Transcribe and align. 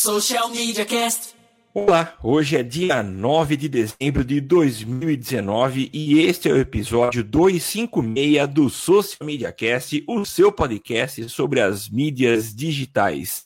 Social 0.00 0.48
Media 0.50 0.86
Cast. 0.86 1.34
Olá, 1.74 2.16
hoje 2.22 2.56
é 2.56 2.62
dia 2.62 3.02
9 3.02 3.56
de 3.56 3.68
dezembro 3.68 4.24
de 4.24 4.40
2019 4.40 5.90
e 5.92 6.20
este 6.20 6.48
é 6.48 6.52
o 6.52 6.56
episódio 6.56 7.24
256 7.24 8.48
do 8.48 8.70
Social 8.70 9.26
Media 9.26 9.50
Cast, 9.50 10.04
o 10.06 10.24
seu 10.24 10.52
podcast 10.52 11.28
sobre 11.28 11.60
as 11.60 11.88
mídias 11.88 12.54
digitais. 12.54 13.44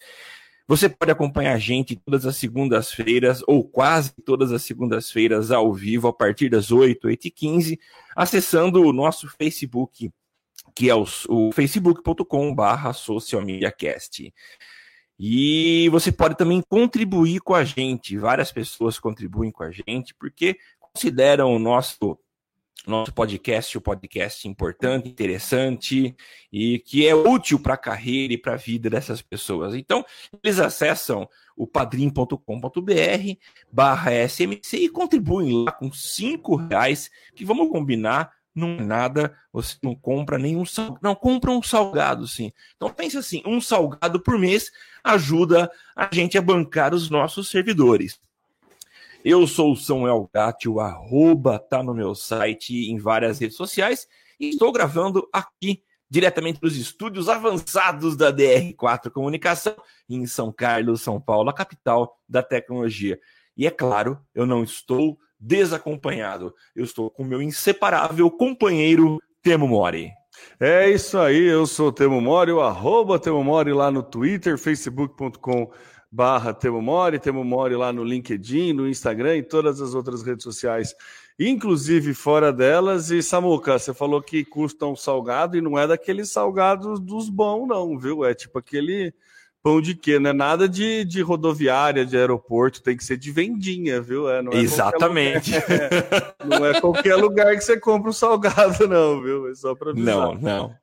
Você 0.68 0.90
pode 0.90 1.10
acompanhar 1.10 1.54
a 1.54 1.58
gente 1.58 1.96
todas 1.96 2.26
as 2.26 2.36
segundas-feiras, 2.36 3.43
ou 3.46 3.64
quase 3.64 4.12
todas 4.23 4.53
as 4.53 4.62
segundas-feiras, 4.62 5.50
ao 5.50 5.73
vivo, 5.73 6.07
a 6.07 6.12
partir 6.12 6.50
das 6.50 6.71
8, 6.71 7.07
8 7.07 7.29
e 7.29 7.30
15, 7.30 7.80
acessando 8.14 8.82
o 8.82 8.93
nosso 8.93 9.27
Facebook, 9.27 10.11
que 10.77 10.91
é 10.91 10.95
o, 10.95 11.07
o 11.30 11.50
facebook.com.br 11.50 12.93
socialmediacast. 12.93 14.30
E 15.25 15.89
você 15.91 16.11
pode 16.11 16.36
também 16.36 16.61
contribuir 16.68 17.38
com 17.38 17.55
a 17.55 17.62
gente. 17.62 18.18
Várias 18.18 18.51
pessoas 18.51 18.98
contribuem 18.98 19.52
com 19.52 19.62
a 19.62 19.70
gente 19.70 20.12
porque 20.19 20.59
consideram 20.80 21.55
o 21.55 21.60
nosso 21.60 22.19
nosso 22.84 23.15
podcast, 23.15 23.79
o 23.79 23.80
podcast 23.80 24.48
importante, 24.48 25.09
interessante 25.09 26.16
e 26.52 26.80
que 26.80 27.06
é 27.06 27.15
útil 27.15 27.60
para 27.60 27.74
a 27.74 27.79
carreira 27.79 28.32
e 28.32 28.37
para 28.37 28.55
a 28.55 28.56
vida 28.56 28.91
dessas 28.91 29.23
pessoas. 29.23 29.77
Então, 29.77 30.05
eles 30.43 30.59
acessam 30.59 31.29
o 31.57 31.68
padrim.com.br 31.68 32.37
barra 33.70 34.10
SMC 34.27 34.77
e 34.77 34.88
contribuem 34.88 35.62
lá 35.62 35.70
com 35.70 35.93
cinco 35.93 36.57
reais, 36.57 37.09
que 37.37 37.45
vamos 37.45 37.70
combinar, 37.70 38.32
não 38.55 38.69
é 38.73 38.83
nada, 38.83 39.37
você 39.52 39.77
não 39.83 39.95
compra 39.95 40.38
nenhum 40.38 40.65
salgado, 40.65 40.98
não, 41.02 41.15
compra 41.15 41.51
um 41.51 41.62
salgado 41.62 42.27
sim. 42.27 42.52
Então 42.77 42.91
pensa 42.91 43.19
assim, 43.19 43.43
um 43.47 43.60
salgado 43.60 44.20
por 44.20 44.38
mês 44.38 44.70
ajuda 45.02 45.70
a 45.97 46.09
gente 46.12 46.37
a 46.37 46.43
bancar 46.43 46.95
os 46.95 47.09
nossos 47.09 47.48
servidores. 47.48 48.20
Eu 49.24 49.46
sou 49.46 49.73
o 49.73 49.77
Samuel 49.77 50.29
Gatti, 50.34 50.68
o 50.68 50.80
arroba 50.80 51.59
tá 51.59 51.82
no 51.82 51.95
meu 51.95 52.15
site 52.15 52.91
em 52.91 52.99
várias 52.99 53.38
redes 53.38 53.57
sociais 53.57 54.09
e 54.38 54.51
estou 54.51 54.73
gravando 54.73 55.29
aqui 55.32 55.82
diretamente 56.10 56.60
dos 56.60 56.76
estúdios 56.76 57.29
avançados 57.29 58.16
da 58.16 58.30
DR4 58.30 59.10
Comunicação 59.10 59.74
em 60.09 60.26
São 60.26 60.52
Carlos, 60.52 61.01
São 61.01 61.19
Paulo, 61.21 61.48
a 61.48 61.54
capital 61.54 62.19
da 62.29 62.43
tecnologia. 62.43 63.19
E 63.57 63.66
é 63.66 63.71
claro, 63.71 64.19
eu 64.34 64.44
não 64.44 64.62
estou 64.62 65.19
desacompanhado. 65.43 66.54
Eu 66.75 66.84
estou 66.84 67.10
com 67.10 67.25
meu 67.25 67.43
inseparável 67.43 68.31
companheiro 68.31 69.21
Temo 69.43 69.66
Mori. 69.66 70.12
É 70.59 70.88
isso 70.88 71.19
aí, 71.19 71.44
eu 71.44 71.66
sou 71.66 71.88
o 71.88 71.93
Temo 71.93 72.21
Mori, 72.21 72.53
o 72.53 72.60
arroba 72.60 73.19
Temo 73.19 73.43
Mori 73.43 73.72
lá 73.72 73.91
no 73.91 74.03
Twitter, 74.03 74.56
facebook.com 74.56 75.70
barra 76.10 76.54
Temo 76.54 76.81
Mori, 76.81 77.19
Temo 77.19 77.44
Mori 77.44 77.75
lá 77.75 77.93
no 77.93 78.04
LinkedIn, 78.04 78.72
no 78.72 78.88
Instagram 78.88 79.37
e 79.37 79.43
todas 79.43 79.81
as 79.81 79.94
outras 79.94 80.22
redes 80.22 80.44
sociais, 80.44 80.94
inclusive 81.38 82.15
fora 82.15 82.53
delas. 82.53 83.10
E 83.10 83.22
Samuca, 83.22 83.78
você 83.78 83.93
falou 83.93 84.22
que 84.22 84.44
custam 84.44 84.94
salgado 84.94 85.56
e 85.56 85.60
não 85.60 85.78
é 85.78 85.87
daqueles 85.87 86.31
salgados 86.31 87.00
dos 87.00 87.28
bons 87.28 87.66
não, 87.66 87.98
viu? 87.98 88.25
É 88.25 88.34
tipo 88.34 88.59
aquele 88.59 89.12
pão 89.62 89.81
de 89.81 89.94
quê? 89.94 90.19
Não 90.19 90.31
é 90.31 90.32
nada 90.32 90.69
de, 90.69 91.05
de 91.05 91.22
rodoviária, 91.22 92.05
de 92.05 92.16
aeroporto, 92.16 92.82
tem 92.82 92.97
que 92.97 93.05
ser 93.05 93.16
de 93.16 93.31
vendinha, 93.31 94.00
viu? 94.00 94.28
É, 94.28 94.41
é 94.41 94.56
Exatamente. 94.59 95.53
Lugar, 95.53 96.34
não 96.44 96.66
é 96.66 96.81
qualquer 96.81 97.16
lugar 97.16 97.54
que 97.54 97.60
você 97.60 97.78
compra 97.78 98.10
um 98.10 98.12
salgado, 98.12 98.88
não, 98.88 99.22
viu? 99.22 99.49
É 99.49 99.54
só 99.54 99.75
para 99.75 99.94
Não, 99.94 100.34
não. 100.34 100.75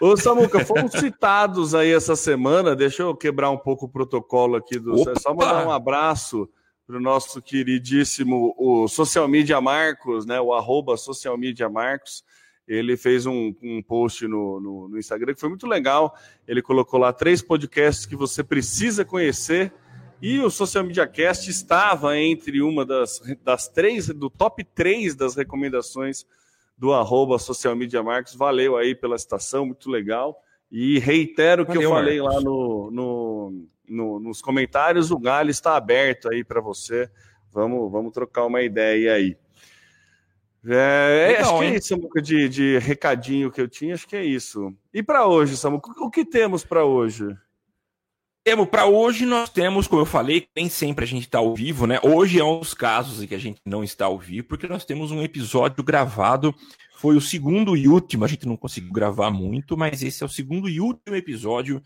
Ô, 0.00 0.16
Samuca, 0.16 0.64
fomos 0.64 0.92
citados 0.92 1.74
aí 1.74 1.92
essa 1.92 2.16
semana, 2.16 2.76
deixa 2.76 3.02
eu 3.02 3.14
quebrar 3.14 3.50
um 3.50 3.56
pouco 3.56 3.86
o 3.86 3.88
protocolo 3.88 4.56
aqui 4.56 4.78
do. 4.78 4.94
Opa! 5.00 5.18
Só 5.18 5.34
mandar 5.34 5.66
um 5.66 5.70
abraço 5.70 6.48
para 6.86 6.96
o 6.96 7.00
nosso 7.00 7.42
queridíssimo 7.42 8.54
o 8.58 8.86
Social 8.88 9.26
Media 9.26 9.60
Marcos, 9.60 10.26
né? 10.26 10.40
O 10.40 10.52
arroba 10.52 10.96
Social 10.96 11.36
Media 11.36 11.68
Marcos 11.68 12.22
ele 12.66 12.96
fez 12.96 13.26
um, 13.26 13.54
um 13.62 13.82
post 13.82 14.26
no, 14.26 14.60
no, 14.60 14.88
no, 14.88 14.98
Instagram 14.98 15.34
que 15.34 15.40
foi 15.40 15.48
muito 15.48 15.66
legal. 15.66 16.16
Ele 16.46 16.60
colocou 16.60 16.98
lá 16.98 17.12
três 17.12 17.40
podcasts 17.40 18.04
que 18.04 18.16
você 18.16 18.42
precisa 18.42 19.04
conhecer. 19.04 19.72
E 20.20 20.40
o 20.40 20.50
Social 20.50 20.82
Media 20.82 21.06
Cast 21.06 21.48
estava 21.50 22.16
entre 22.18 22.62
uma 22.62 22.84
das, 22.84 23.20
das 23.44 23.68
três, 23.68 24.08
do 24.08 24.30
top 24.30 24.64
três 24.64 25.14
das 25.14 25.36
recomendações 25.36 26.26
do 26.76 26.92
arroba 26.92 27.38
Social 27.38 27.76
Media 27.76 28.02
Marcos. 28.02 28.34
Valeu 28.34 28.76
aí 28.76 28.94
pela 28.94 29.16
citação, 29.16 29.66
muito 29.66 29.90
legal. 29.90 30.42
E 30.70 30.98
reitero 30.98 31.62
o 31.62 31.66
que 31.66 31.78
eu 31.78 31.90
falei 31.90 32.20
Marcos. 32.20 32.34
lá 32.34 32.50
no, 32.50 32.90
no, 32.90 33.66
no, 33.88 34.18
nos 34.18 34.42
comentários, 34.42 35.10
o 35.10 35.18
galho 35.18 35.50
está 35.50 35.76
aberto 35.76 36.28
aí 36.28 36.42
para 36.42 36.60
você. 36.60 37.08
Vamos, 37.52 37.90
vamos 37.92 38.12
trocar 38.12 38.44
uma 38.46 38.62
ideia 38.62 39.14
aí. 39.14 39.36
É, 40.68 41.28
Legal, 41.28 41.42
acho 41.42 41.58
que 41.58 41.64
é 41.64 41.76
isso, 41.76 41.88
Samuca, 41.88 42.20
de, 42.20 42.48
de 42.48 42.78
recadinho 42.78 43.50
que 43.50 43.60
eu 43.60 43.68
tinha, 43.68 43.94
acho 43.94 44.06
que 44.06 44.16
é 44.16 44.24
isso. 44.24 44.74
E 44.92 45.02
para 45.02 45.26
hoje, 45.26 45.56
Samuca, 45.56 45.92
o 45.98 46.10
que 46.10 46.24
temos 46.24 46.64
para 46.64 46.84
hoje? 46.84 47.24
Temos 48.46 48.68
para 48.68 48.86
hoje, 48.86 49.26
nós 49.26 49.50
temos, 49.50 49.88
como 49.88 50.02
eu 50.02 50.06
falei, 50.06 50.46
nem 50.54 50.68
sempre 50.68 51.04
a 51.04 51.08
gente 51.08 51.24
está 51.24 51.38
ao 51.38 51.54
vivo, 51.54 51.84
né? 51.84 51.98
Hoje 52.02 52.38
é 52.38 52.44
um 52.44 52.60
dos 52.60 52.74
casos 52.74 53.20
em 53.20 53.26
que 53.26 53.34
a 53.34 53.38
gente 53.38 53.60
não 53.66 53.82
está 53.82 54.06
ao 54.06 54.18
vivo, 54.18 54.46
porque 54.46 54.68
nós 54.68 54.84
temos 54.84 55.10
um 55.10 55.20
episódio 55.20 55.82
gravado, 55.82 56.54
foi 56.96 57.16
o 57.16 57.20
segundo 57.20 57.76
e 57.76 57.88
último, 57.88 58.24
a 58.24 58.28
gente 58.28 58.46
não 58.46 58.56
conseguiu 58.56 58.92
gravar 58.92 59.30
muito, 59.30 59.76
mas 59.76 60.00
esse 60.02 60.22
é 60.22 60.26
o 60.26 60.28
segundo 60.28 60.68
e 60.68 60.80
último 60.80 61.16
episódio 61.16 61.82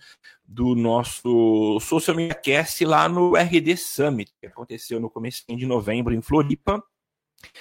do 0.46 0.74
nosso 0.74 1.80
Social 1.80 2.16
Media 2.16 2.34
Cast 2.34 2.84
lá 2.84 3.08
no 3.08 3.34
RD 3.36 3.76
Summit, 3.78 4.30
que 4.38 4.46
aconteceu 4.46 5.00
no 5.00 5.08
começo 5.08 5.42
de 5.48 5.64
novembro 5.66 6.14
em 6.14 6.20
Floripa. 6.20 6.82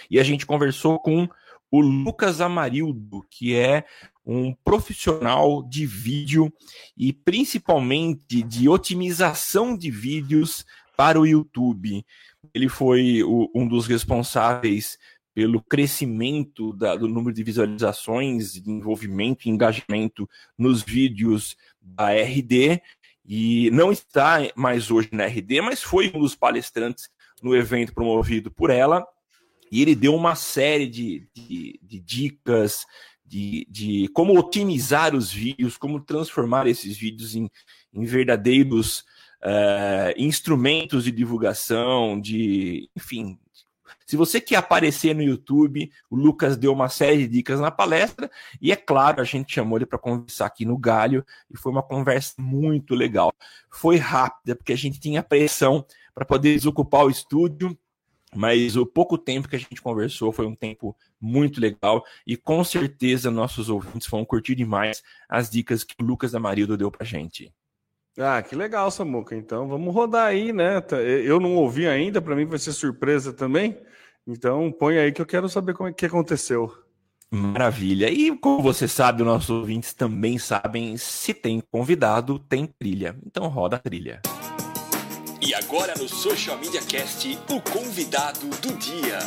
E 0.10 0.20
a 0.20 0.24
gente 0.24 0.46
conversou 0.46 1.00
com 1.00 1.28
o 1.72 1.82
Lucas 1.82 2.42
Amarildo, 2.42 3.26
que 3.30 3.56
é 3.56 3.86
um 4.26 4.54
profissional 4.54 5.64
de 5.64 5.86
vídeo 5.86 6.52
e 6.98 7.14
principalmente 7.14 8.44
de 8.44 8.68
otimização 8.68 9.78
de 9.78 9.92
vídeos 9.92 10.66
para 10.98 11.20
o 11.20 11.26
YouTube. 11.26 12.06
Ele 12.54 12.68
foi 12.68 13.24
o, 13.24 13.50
um 13.54 13.68
dos 13.68 13.88
responsáveis 13.88 14.98
pelo 15.34 15.62
crescimento 15.62 16.74
da, 16.74 16.96
do 16.96 17.08
número 17.08 17.34
de 17.34 17.44
visualizações, 17.44 18.54
de 18.54 18.70
envolvimento 18.70 19.48
e 19.48 19.52
engajamento 19.52 20.30
nos 20.58 20.82
vídeos 20.82 21.56
da 21.82 22.12
RD, 22.12 22.82
e 23.26 23.70
não 23.72 23.92
está 23.92 24.40
mais 24.56 24.90
hoje 24.90 25.10
na 25.12 25.26
RD, 25.26 25.62
mas 25.62 25.84
foi 25.84 26.12
um 26.14 26.20
dos 26.20 26.36
palestrantes 26.36 27.10
no 27.42 27.56
evento 27.56 27.94
promovido 27.94 28.52
por 28.52 28.70
ela, 28.70 29.06
e 29.72 29.82
ele 29.82 29.96
deu 29.96 30.16
uma 30.16 30.36
série 30.36 30.88
de, 30.88 31.28
de, 31.34 31.80
de 31.82 32.00
dicas 32.00 32.86
de, 33.30 33.68
de, 33.70 34.08
como 34.10 34.38
otimizar 34.38 35.16
os 35.16 35.32
vídeos, 35.32 35.78
como 35.78 36.00
transformar 36.00 36.66
esses 36.66 36.98
vídeos 36.98 37.36
em, 37.36 37.48
em 37.94 38.04
verdadeiros 38.04 39.02
uh, 39.44 40.12
instrumentos 40.18 41.04
de 41.04 41.12
divulgação, 41.12 42.20
de, 42.20 42.90
enfim. 42.96 43.38
Se 44.08 44.18
você 44.18 44.42
quer 44.42 44.56
aparecer 44.56 45.14
no 45.14 45.22
YouTube, 45.22 45.92
o 46.10 46.16
Lucas 46.16 46.58
deu 46.58 46.74
uma 46.74 46.90
série 46.90 47.18
de 47.18 47.28
dicas 47.28 47.60
na 47.60 47.70
palestra 47.70 48.32
e 48.60 48.72
é 48.72 48.76
claro, 48.76 49.22
a 49.22 49.24
gente 49.24 49.54
chamou 49.54 49.78
ele 49.78 49.86
para 49.86 50.00
conversar 50.00 50.48
aqui 50.48 50.66
no 50.66 50.76
Galho 50.76 51.24
e 51.52 51.56
foi 51.56 51.72
uma 51.72 51.84
conversa 51.84 52.34
muito 52.40 52.96
legal. 52.96 53.32
Foi 53.70 53.98
rápida 53.98 54.56
porque 54.56 54.74
a 54.74 54.78
gente 54.78 55.00
tinha 55.00 55.22
pressão 55.22 55.86
para 56.16 56.26
poder 56.26 56.56
desocupar 56.56 57.06
o 57.06 57.12
estúdio 57.12 57.78
mas 58.36 58.76
o 58.76 58.86
pouco 58.86 59.18
tempo 59.18 59.48
que 59.48 59.56
a 59.56 59.60
gente 59.60 59.82
conversou 59.82 60.32
foi 60.32 60.46
um 60.46 60.56
tempo 60.56 60.96
muito 61.20 61.60
legal 61.60 62.04
e 62.26 62.38
com 62.38 62.64
certeza 62.64 63.32
nossos 63.32 63.70
ouvintes 63.70 64.08
vão 64.08 64.24
curtir 64.24 64.56
demais 64.56 65.02
as 65.28 65.50
dicas 65.50 65.84
que 65.84 65.96
o 66.00 66.06
Lucas 66.06 66.36
Amarildo 66.36 66.78
deu 66.78 66.92
pra 66.92 67.06
gente. 67.06 67.54
Ah, 68.18 68.42
que 68.42 68.56
legal, 68.56 68.92
Samuca. 68.92 69.36
Então 69.36 69.68
vamos 69.68 69.94
rodar 69.94 70.28
aí, 70.28 70.52
né? 70.52 70.82
Tá, 70.82 70.98
eu 70.98 71.40
não 71.40 71.56
ouvi 71.56 71.88
ainda, 71.88 72.22
para 72.22 72.36
mim 72.36 72.46
vai 72.46 72.60
ser 72.60 72.74
surpresa 72.74 73.32
também. 73.32 73.78
Então 74.28 74.72
põe 74.72 74.98
aí 74.98 75.12
que 75.12 75.22
eu 75.22 75.26
quero 75.26 75.48
saber 75.50 75.74
como 75.74 75.90
é 75.90 75.94
que 75.94 76.06
aconteceu. 76.06 76.72
Maravilha. 77.32 78.10
E 78.10 78.36
como 78.38 78.62
você 78.62 78.88
sabe, 78.88 79.22
os 79.22 79.28
nossos 79.28 79.50
ouvintes 79.50 79.94
também 79.94 80.38
sabem, 80.38 80.98
se 80.98 81.34
tem 81.34 81.62
convidado, 81.72 82.40
tem 82.40 82.66
trilha. 82.66 83.16
Então 83.26 83.48
roda 83.48 83.76
a 83.76 83.80
trilha. 83.80 84.22
E 85.50 85.54
agora 85.56 85.96
no 85.98 86.08
Social 86.08 86.60
Media 86.60 86.80
Cast, 86.80 87.28
o 87.50 87.60
convidado 87.60 88.48
do 88.62 88.78
dia. 88.78 89.18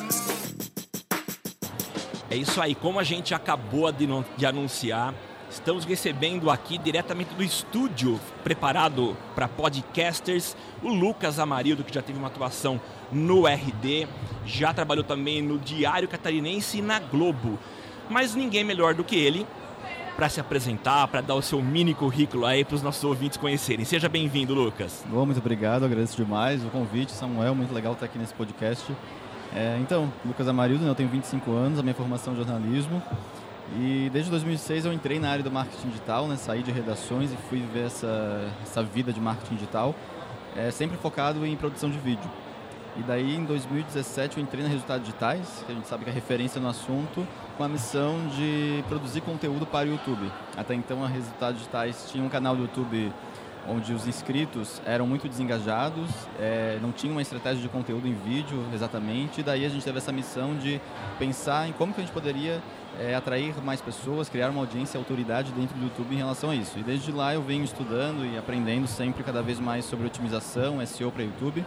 É 2.30 2.36
isso 2.36 2.60
aí, 2.60 2.76
como 2.76 3.00
a 3.00 3.02
gente 3.02 3.34
acabou 3.34 3.90
de, 3.90 4.06
de 4.36 4.46
anunciar, 4.46 5.12
estamos 5.50 5.84
recebendo 5.84 6.48
aqui 6.48 6.78
diretamente 6.78 7.34
do 7.34 7.42
estúdio 7.42 8.20
preparado 8.44 9.16
para 9.34 9.48
podcasters 9.48 10.56
o 10.80 10.90
Lucas 10.90 11.40
Amarildo, 11.40 11.82
que 11.82 11.92
já 11.92 12.00
teve 12.00 12.20
uma 12.20 12.28
atuação 12.28 12.80
no 13.10 13.44
RD, 13.44 14.06
já 14.46 14.72
trabalhou 14.72 15.02
também 15.02 15.42
no 15.42 15.58
Diário 15.58 16.06
Catarinense 16.06 16.78
e 16.78 16.82
na 16.82 17.00
Globo. 17.00 17.58
Mas 18.08 18.32
ninguém 18.32 18.62
melhor 18.62 18.94
do 18.94 19.02
que 19.02 19.16
ele 19.16 19.44
para 20.16 20.28
se 20.28 20.40
apresentar, 20.40 21.08
para 21.08 21.20
dar 21.20 21.34
o 21.34 21.42
seu 21.42 21.62
mini 21.62 21.94
currículo 21.94 22.44
aí 22.44 22.64
para 22.64 22.74
os 22.74 22.82
nossos 22.82 23.02
ouvintes 23.04 23.36
conhecerem. 23.36 23.84
Seja 23.84 24.08
bem-vindo, 24.08 24.54
Lucas. 24.54 25.04
Bom, 25.08 25.24
muito 25.24 25.38
obrigado, 25.38 25.84
agradeço 25.84 26.16
demais 26.16 26.64
o 26.64 26.68
convite, 26.68 27.12
Samuel, 27.12 27.54
muito 27.54 27.72
legal 27.72 27.94
estar 27.94 28.06
aqui 28.06 28.18
nesse 28.18 28.34
podcast. 28.34 28.94
É, 29.54 29.78
então, 29.80 30.12
Lucas 30.24 30.48
Amarildo, 30.48 30.84
né, 30.84 30.90
eu 30.90 30.94
tenho 30.94 31.08
25 31.08 31.50
anos, 31.52 31.78
a 31.78 31.82
minha 31.82 31.94
formação 31.94 32.32
é 32.34 32.36
jornalismo. 32.36 33.02
E 33.76 34.10
desde 34.12 34.30
2006 34.30 34.84
eu 34.84 34.92
entrei 34.92 35.18
na 35.18 35.30
área 35.30 35.42
do 35.42 35.50
marketing 35.50 35.88
digital, 35.88 36.28
né, 36.28 36.36
saí 36.36 36.62
de 36.62 36.70
redações 36.70 37.32
e 37.32 37.36
fui 37.48 37.62
ver 37.72 37.86
essa, 37.86 38.52
essa 38.62 38.82
vida 38.82 39.12
de 39.12 39.20
marketing 39.20 39.54
digital, 39.54 39.94
é, 40.56 40.70
sempre 40.70 40.96
focado 40.98 41.44
em 41.46 41.56
produção 41.56 41.90
de 41.90 41.98
vídeo. 41.98 42.30
E 42.96 43.02
daí 43.02 43.36
em 43.36 43.44
2017 43.44 44.36
eu 44.36 44.42
entrei 44.42 44.62
na 44.62 44.68
Resultados 44.68 45.06
Digitais, 45.06 45.64
que 45.66 45.72
a 45.72 45.74
gente 45.74 45.88
sabe 45.88 46.04
que 46.04 46.10
é 46.10 46.12
referência 46.12 46.60
no 46.60 46.68
assunto, 46.68 47.26
com 47.56 47.64
a 47.64 47.68
missão 47.68 48.26
de 48.28 48.84
produzir 48.88 49.20
conteúdo 49.20 49.66
para 49.66 49.88
o 49.88 49.92
YouTube. 49.92 50.30
Até 50.56 50.74
então 50.74 51.04
a 51.04 51.08
Resultados 51.08 51.58
Digitais 51.58 52.08
tinha 52.10 52.24
um 52.24 52.28
canal 52.28 52.56
do 52.56 52.62
YouTube 52.62 53.12
onde 53.68 53.92
os 53.92 54.06
inscritos 54.06 54.82
eram 54.84 55.06
muito 55.06 55.28
desengajados, 55.28 56.10
é, 56.38 56.78
não 56.82 56.90
tinha 56.90 57.12
uma 57.12 57.22
estratégia 57.22 57.62
de 57.62 57.68
conteúdo 57.68 58.08
em 58.08 58.14
vídeo 58.14 58.64
exatamente, 58.74 59.40
e 59.40 59.42
daí 59.42 59.64
a 59.64 59.68
gente 59.68 59.84
teve 59.84 59.98
essa 59.98 60.10
missão 60.10 60.56
de 60.56 60.80
pensar 61.18 61.68
em 61.68 61.72
como 61.72 61.94
que 61.94 62.00
a 62.00 62.04
gente 62.04 62.12
poderia 62.12 62.60
é, 62.98 63.14
atrair 63.14 63.54
mais 63.62 63.80
pessoas, 63.80 64.28
criar 64.28 64.50
uma 64.50 64.60
audiência 64.60 64.98
autoridade 64.98 65.52
dentro 65.52 65.76
do 65.76 65.84
YouTube 65.84 66.14
em 66.14 66.18
relação 66.18 66.50
a 66.50 66.54
isso. 66.54 66.78
E 66.78 66.82
desde 66.82 67.12
lá 67.12 67.34
eu 67.34 67.42
venho 67.42 67.64
estudando 67.64 68.24
e 68.26 68.36
aprendendo 68.36 68.86
sempre 68.86 69.22
cada 69.22 69.42
vez 69.42 69.58
mais 69.60 69.84
sobre 69.84 70.06
otimização, 70.06 70.84
SEO 70.84 71.10
para 71.10 71.22
YouTube. 71.22 71.64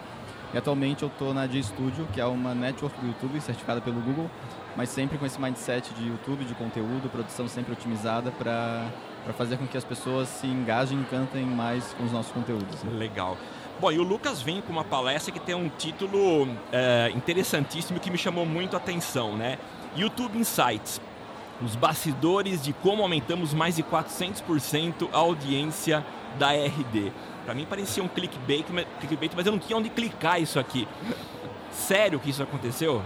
E 0.56 0.58
atualmente 0.58 1.04
eu 1.04 1.10
estou 1.10 1.34
na 1.34 1.46
G-Studio, 1.46 2.08
que 2.14 2.22
é 2.22 2.26
uma 2.26 2.56
network 2.56 2.98
do 3.02 3.08
YouTube 3.08 3.42
certificada 3.42 3.82
pelo 3.82 4.00
Google, 4.00 4.32
mas 4.74 4.88
sempre 4.88 5.18
com 5.18 5.26
esse 5.26 5.38
mindset 5.38 5.94
de 5.96 6.08
YouTube, 6.08 6.46
de 6.46 6.56
conteúdo, 6.56 7.10
produção 7.10 7.46
sempre 7.46 7.74
otimizada 7.74 8.32
para 8.32 8.90
fazer 9.38 9.58
com 9.58 9.68
que 9.68 9.78
as 9.78 9.84
pessoas 9.84 10.30
se 10.30 10.48
engajem 10.48 10.98
e 10.98 11.02
encantem 11.02 11.46
mais 11.46 11.94
com 11.98 12.06
os 12.06 12.12
nossos 12.14 12.32
conteúdos. 12.32 12.82
Legal. 12.84 13.38
Bom, 13.82 13.92
e 13.92 14.00
o 14.00 14.04
Lucas 14.04 14.42
vem 14.42 14.62
com 14.62 14.72
uma 14.72 14.86
palestra 14.86 15.30
que 15.30 15.42
tem 15.42 15.54
um 15.54 15.68
título 15.68 16.48
é, 16.72 17.12
interessantíssimo 17.14 18.00
que 18.00 18.10
me 18.10 18.18
chamou 18.18 18.46
muito 18.46 18.76
a 18.76 18.78
atenção, 18.78 19.36
né? 19.36 19.58
YouTube 19.98 20.38
Insights 20.38 21.02
os 21.62 21.76
bastidores 21.76 22.62
de 22.62 22.74
como 22.74 23.02
aumentamos 23.02 23.54
mais 23.54 23.76
de 23.76 23.84
400% 23.84 25.10
a 25.12 25.18
audiência 25.18 26.06
da 26.38 26.52
RD. 26.52 27.12
Para 27.46 27.54
mim 27.54 27.66
parecia 27.66 28.04
um 28.04 28.08
clickbait, 28.08 28.66
clickbait, 29.00 29.32
mas 29.36 29.46
eu 29.46 29.52
não 29.52 29.60
tinha 29.60 29.78
onde 29.78 29.90
clicar 29.90 30.42
isso 30.42 30.60
aqui. 30.60 30.88
Sério 31.72 32.20
que 32.20 32.30
isso 32.30 32.42
aconteceu? 32.42 33.04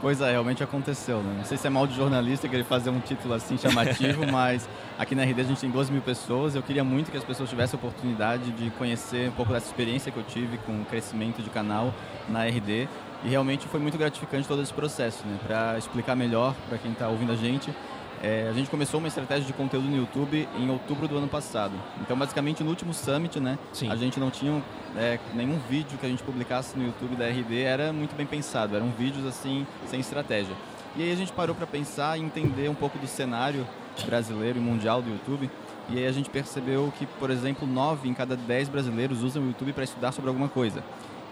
Pois 0.00 0.20
é, 0.20 0.30
realmente 0.30 0.62
aconteceu. 0.62 1.18
Né? 1.18 1.34
Não 1.38 1.44
sei 1.44 1.58
se 1.58 1.66
é 1.66 1.70
mal 1.70 1.86
de 1.86 1.94
jornalista 1.96 2.48
querer 2.48 2.64
fazer 2.64 2.90
um 2.90 3.00
título 3.00 3.34
assim 3.34 3.58
chamativo, 3.58 4.24
mas 4.30 4.68
aqui 4.96 5.14
na 5.14 5.24
RD 5.24 5.40
a 5.40 5.44
gente 5.44 5.60
tem 5.60 5.70
12 5.70 5.90
mil 5.90 6.02
pessoas. 6.02 6.54
Eu 6.54 6.62
queria 6.62 6.84
muito 6.84 7.10
que 7.10 7.16
as 7.16 7.24
pessoas 7.24 7.50
tivessem 7.50 7.76
a 7.76 7.84
oportunidade 7.84 8.52
de 8.52 8.70
conhecer 8.70 9.28
um 9.28 9.32
pouco 9.32 9.52
dessa 9.52 9.66
experiência 9.66 10.12
que 10.12 10.18
eu 10.18 10.22
tive 10.22 10.56
com 10.58 10.82
o 10.82 10.84
crescimento 10.84 11.42
de 11.42 11.50
canal 11.50 11.92
na 12.28 12.44
RD. 12.44 12.88
E 13.24 13.28
realmente 13.28 13.66
foi 13.66 13.80
muito 13.80 13.98
gratificante 13.98 14.46
todo 14.46 14.62
esse 14.62 14.72
processo, 14.72 15.26
né? 15.26 15.36
Para 15.44 15.76
explicar 15.76 16.14
melhor 16.14 16.54
para 16.68 16.78
quem 16.78 16.92
está 16.92 17.08
ouvindo 17.08 17.32
a 17.32 17.36
gente, 17.36 17.74
é, 18.22 18.48
a 18.48 18.52
gente 18.52 18.68
começou 18.68 18.98
uma 18.98 19.08
estratégia 19.08 19.44
de 19.44 19.52
conteúdo 19.52 19.88
no 19.88 19.96
YouTube 19.96 20.48
em 20.56 20.70
outubro 20.70 21.06
do 21.06 21.16
ano 21.16 21.28
passado. 21.28 21.74
Então, 22.00 22.16
basicamente, 22.18 22.64
no 22.64 22.70
último 22.70 22.92
Summit, 22.92 23.38
né? 23.38 23.58
Sim. 23.72 23.90
A 23.90 23.96
gente 23.96 24.18
não 24.18 24.30
tinha 24.30 24.62
é, 24.96 25.18
nenhum 25.34 25.58
vídeo 25.68 25.96
que 25.98 26.04
a 26.04 26.08
gente 26.08 26.22
publicasse 26.22 26.76
no 26.76 26.84
YouTube 26.84 27.14
da 27.16 27.28
RD, 27.28 27.62
era 27.62 27.92
muito 27.92 28.16
bem 28.16 28.26
pensado. 28.26 28.74
Eram 28.74 28.90
vídeos, 28.90 29.24
assim, 29.24 29.66
sem 29.86 30.00
estratégia. 30.00 30.54
E 30.96 31.02
aí 31.02 31.12
a 31.12 31.16
gente 31.16 31.32
parou 31.32 31.54
para 31.54 31.66
pensar 31.66 32.18
e 32.18 32.22
entender 32.22 32.68
um 32.68 32.74
pouco 32.74 32.98
do 32.98 33.06
cenário 33.06 33.66
brasileiro 34.04 34.58
e 34.58 34.60
mundial 34.60 35.00
do 35.00 35.10
YouTube. 35.10 35.48
E 35.88 35.98
aí 35.98 36.06
a 36.06 36.12
gente 36.12 36.28
percebeu 36.28 36.92
que, 36.98 37.06
por 37.06 37.30
exemplo, 37.30 37.66
9 37.66 38.08
em 38.08 38.14
cada 38.14 38.36
10 38.36 38.68
brasileiros 38.68 39.22
usam 39.22 39.42
o 39.44 39.46
YouTube 39.46 39.72
para 39.72 39.84
estudar 39.84 40.12
sobre 40.12 40.28
alguma 40.28 40.48
coisa 40.48 40.82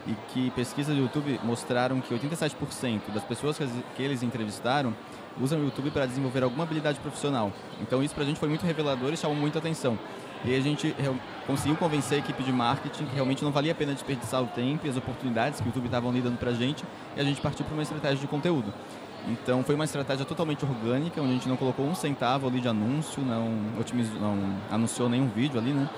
e 0.06 0.14
que 0.28 0.50
pesquisas 0.52 0.94
do 0.94 1.02
YouTube 1.02 1.40
mostraram 1.42 2.00
que 2.00 2.14
87% 2.14 3.00
das 3.12 3.24
pessoas 3.24 3.58
que 3.58 4.02
eles 4.02 4.22
entrevistaram 4.22 4.94
usam 5.40 5.60
o 5.60 5.64
YouTube 5.64 5.90
para 5.90 6.06
desenvolver 6.06 6.42
alguma 6.42 6.64
habilidade 6.64 6.98
profissional. 7.00 7.52
Então 7.80 8.02
isso 8.02 8.14
para 8.14 8.24
a 8.24 8.26
gente 8.26 8.38
foi 8.38 8.48
muito 8.48 8.64
revelador 8.64 9.12
e 9.12 9.16
chamou 9.16 9.36
muita 9.36 9.58
atenção. 9.58 9.98
E 10.44 10.54
a 10.54 10.60
gente 10.60 10.94
conseguiu 11.46 11.76
convencer 11.76 12.18
a 12.18 12.20
equipe 12.20 12.42
de 12.42 12.52
marketing 12.52 13.06
que 13.06 13.14
realmente 13.14 13.42
não 13.42 13.50
valia 13.50 13.72
a 13.72 13.74
pena 13.74 13.92
desperdiçar 13.92 14.42
o 14.42 14.46
tempo 14.46 14.86
e 14.86 14.90
as 14.90 14.96
oportunidades 14.96 15.60
que 15.60 15.66
o 15.66 15.68
YouTube 15.68 15.86
estava 15.86 16.10
dando 16.12 16.38
para 16.38 16.50
a 16.50 16.54
gente 16.54 16.84
e 17.16 17.20
a 17.20 17.24
gente 17.24 17.40
partiu 17.40 17.64
para 17.64 17.74
uma 17.74 17.82
estratégia 17.82 18.18
de 18.18 18.26
conteúdo. 18.26 18.72
Então 19.28 19.64
foi 19.64 19.74
uma 19.74 19.84
estratégia 19.84 20.24
totalmente 20.24 20.64
orgânica, 20.64 21.20
onde 21.20 21.30
a 21.30 21.34
gente 21.34 21.48
não 21.48 21.56
colocou 21.56 21.84
um 21.84 21.94
centavo 21.94 22.46
ali 22.46 22.60
de 22.60 22.68
anúncio, 22.68 23.22
não, 23.24 23.80
otimizou, 23.80 24.20
não 24.20 24.38
anunciou 24.70 25.08
nenhum 25.08 25.28
vídeo 25.28 25.58
ali, 25.58 25.72
né? 25.72 25.88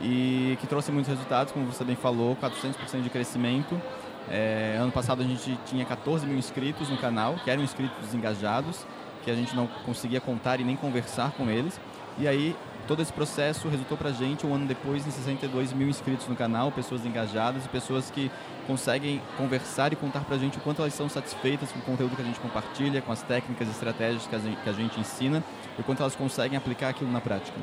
e 0.00 0.56
que 0.60 0.66
trouxe 0.66 0.90
muitos 0.90 1.08
resultados, 1.08 1.52
como 1.52 1.66
você 1.66 1.84
bem 1.84 1.96
falou, 1.96 2.36
400% 2.36 3.02
de 3.02 3.10
crescimento. 3.10 3.80
É, 4.30 4.76
ano 4.78 4.92
passado 4.92 5.22
a 5.22 5.24
gente 5.24 5.58
tinha 5.66 5.84
14 5.84 6.26
mil 6.26 6.38
inscritos 6.38 6.88
no 6.88 6.96
canal, 6.96 7.34
que 7.42 7.50
eram 7.50 7.62
inscritos 7.62 8.14
engajados, 8.14 8.86
que 9.24 9.30
a 9.30 9.34
gente 9.34 9.54
não 9.54 9.66
conseguia 9.84 10.20
contar 10.20 10.60
e 10.60 10.64
nem 10.64 10.76
conversar 10.76 11.32
com 11.32 11.50
eles. 11.50 11.80
E 12.18 12.28
aí 12.28 12.56
todo 12.86 13.00
esse 13.00 13.12
processo 13.12 13.68
resultou 13.68 13.96
para 13.96 14.10
a 14.10 14.12
gente 14.12 14.46
um 14.46 14.54
ano 14.54 14.66
depois 14.66 15.06
em 15.06 15.10
62 15.10 15.72
mil 15.72 15.88
inscritos 15.88 16.26
no 16.28 16.36
canal, 16.36 16.70
pessoas 16.72 17.06
engajadas 17.06 17.64
e 17.64 17.68
pessoas 17.68 18.10
que 18.10 18.30
conseguem 18.66 19.20
conversar 19.36 19.92
e 19.92 19.96
contar 19.96 20.20
para 20.20 20.36
a 20.36 20.38
gente 20.38 20.58
o 20.58 20.60
quanto 20.60 20.82
elas 20.82 20.94
são 20.94 21.08
satisfeitas 21.08 21.70
com 21.72 21.78
o 21.78 21.82
conteúdo 21.82 22.16
que 22.16 22.22
a 22.22 22.24
gente 22.24 22.40
compartilha, 22.40 23.00
com 23.00 23.12
as 23.12 23.22
técnicas 23.22 23.68
e 23.68 23.70
estratégias 23.70 24.26
que 24.26 24.34
a 24.34 24.38
gente, 24.38 24.56
que 24.62 24.68
a 24.68 24.72
gente 24.72 25.00
ensina 25.00 25.42
e 25.76 25.80
o 25.80 25.84
quanto 25.84 26.00
elas 26.00 26.14
conseguem 26.14 26.56
aplicar 26.56 26.88
aquilo 26.88 27.10
na 27.10 27.20
prática. 27.20 27.58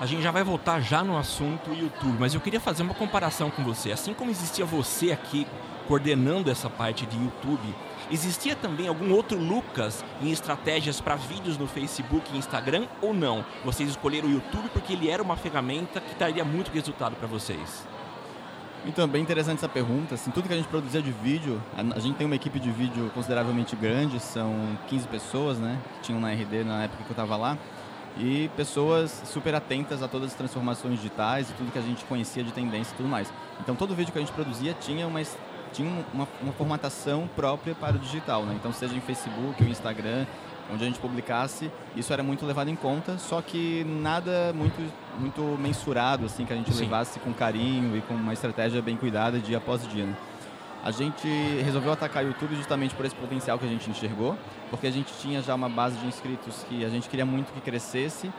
A 0.00 0.06
gente 0.06 0.22
já 0.22 0.32
vai 0.32 0.42
voltar 0.42 0.80
já 0.80 1.04
no 1.04 1.16
assunto 1.16 1.72
YouTube, 1.72 2.16
mas 2.18 2.34
eu 2.34 2.40
queria 2.40 2.58
fazer 2.58 2.82
uma 2.82 2.94
comparação 2.94 3.48
com 3.48 3.62
você. 3.62 3.92
Assim 3.92 4.12
como 4.12 4.28
existia 4.28 4.64
você 4.64 5.12
aqui 5.12 5.46
coordenando 5.86 6.50
essa 6.50 6.68
parte 6.68 7.06
de 7.06 7.16
YouTube, 7.16 7.72
existia 8.10 8.56
também 8.56 8.88
algum 8.88 9.12
outro 9.12 9.38
Lucas 9.38 10.04
em 10.20 10.32
estratégias 10.32 11.00
para 11.00 11.14
vídeos 11.14 11.56
no 11.56 11.68
Facebook 11.68 12.28
e 12.32 12.38
Instagram 12.38 12.88
ou 13.00 13.14
não? 13.14 13.44
Vocês 13.64 13.88
escolheram 13.88 14.28
o 14.28 14.32
YouTube 14.32 14.68
porque 14.72 14.94
ele 14.94 15.08
era 15.08 15.22
uma 15.22 15.36
ferramenta 15.36 16.00
que 16.00 16.16
daria 16.16 16.44
muito 16.44 16.72
resultado 16.72 17.14
para 17.14 17.28
vocês. 17.28 17.86
Então, 18.84 19.06
bem 19.06 19.22
interessante 19.22 19.58
essa 19.58 19.68
pergunta. 19.68 20.16
Assim, 20.16 20.32
tudo 20.32 20.48
que 20.48 20.54
a 20.54 20.56
gente 20.56 20.68
produzia 20.68 21.00
de 21.00 21.12
vídeo, 21.12 21.62
a, 21.76 22.00
gente 22.00 22.16
tem 22.16 22.26
uma 22.26 22.36
equipe 22.36 22.58
de 22.58 22.70
vídeo 22.70 23.10
consideravelmente 23.14 23.76
grande, 23.76 24.18
são 24.18 24.76
15 24.88 25.06
pessoas, 25.06 25.58
né? 25.58 25.78
Que 25.94 26.00
tinham 26.08 26.20
na 26.20 26.32
RD 26.32 26.64
na 26.64 26.82
época 26.82 27.04
que 27.04 27.10
eu 27.10 27.12
estava 27.12 27.36
lá 27.36 27.56
e 28.16 28.48
pessoas 28.56 29.22
super 29.26 29.54
atentas 29.54 30.02
a 30.02 30.08
todas 30.08 30.30
as 30.30 30.36
transformações 30.36 30.96
digitais 30.96 31.50
e 31.50 31.52
tudo 31.54 31.72
que 31.72 31.78
a 31.78 31.82
gente 31.82 32.04
conhecia 32.04 32.44
de 32.44 32.52
tendência 32.52 32.92
e 32.92 32.96
tudo 32.96 33.08
mais. 33.08 33.32
Então 33.60 33.74
todo 33.74 33.94
vídeo 33.94 34.12
que 34.12 34.18
a 34.18 34.20
gente 34.20 34.32
produzia 34.32 34.74
tinha 34.74 35.06
uma 35.06 35.20
tinha 35.72 35.90
uma, 36.12 36.28
uma 36.40 36.52
formatação 36.52 37.28
própria 37.34 37.74
para 37.74 37.96
o 37.96 37.98
digital, 37.98 38.44
né? 38.44 38.54
Então 38.54 38.72
seja 38.72 38.94
em 38.94 39.00
Facebook 39.00 39.60
ou 39.60 39.68
Instagram, 39.68 40.24
onde 40.72 40.84
a 40.84 40.86
gente 40.86 41.00
publicasse, 41.00 41.70
isso 41.96 42.12
era 42.12 42.22
muito 42.22 42.46
levado 42.46 42.70
em 42.70 42.76
conta, 42.76 43.18
só 43.18 43.42
que 43.42 43.84
nada 43.84 44.52
muito 44.54 44.80
muito 45.18 45.40
mensurado 45.60 46.26
assim 46.26 46.44
que 46.44 46.52
a 46.52 46.56
gente 46.56 46.72
Sim. 46.72 46.84
levasse 46.84 47.18
com 47.18 47.32
carinho 47.32 47.96
e 47.96 48.00
com 48.02 48.14
uma 48.14 48.32
estratégia 48.32 48.80
bem 48.80 48.96
cuidada 48.96 49.38
dia 49.38 49.58
após 49.58 49.86
dia. 49.88 50.06
Né? 50.06 50.14
A 50.84 50.90
gente 50.90 51.26
resolveu 51.64 51.92
atacar 51.94 52.22
o 52.22 52.26
YouTube 52.28 52.54
justamente 52.56 52.94
por 52.94 53.06
esse 53.06 53.14
potencial 53.14 53.58
que 53.58 53.64
a 53.64 53.68
gente 53.68 53.88
enxergou, 53.88 54.36
porque 54.68 54.86
a 54.86 54.90
gente 54.90 55.10
tinha 55.18 55.40
já 55.40 55.54
uma 55.54 55.66
base 55.66 55.96
de 55.96 56.06
inscritos 56.06 56.62
que 56.68 56.84
a 56.84 56.90
gente 56.90 57.08
queria 57.08 57.24
muito 57.24 57.50
que 57.54 57.60
crescesse 57.62 58.30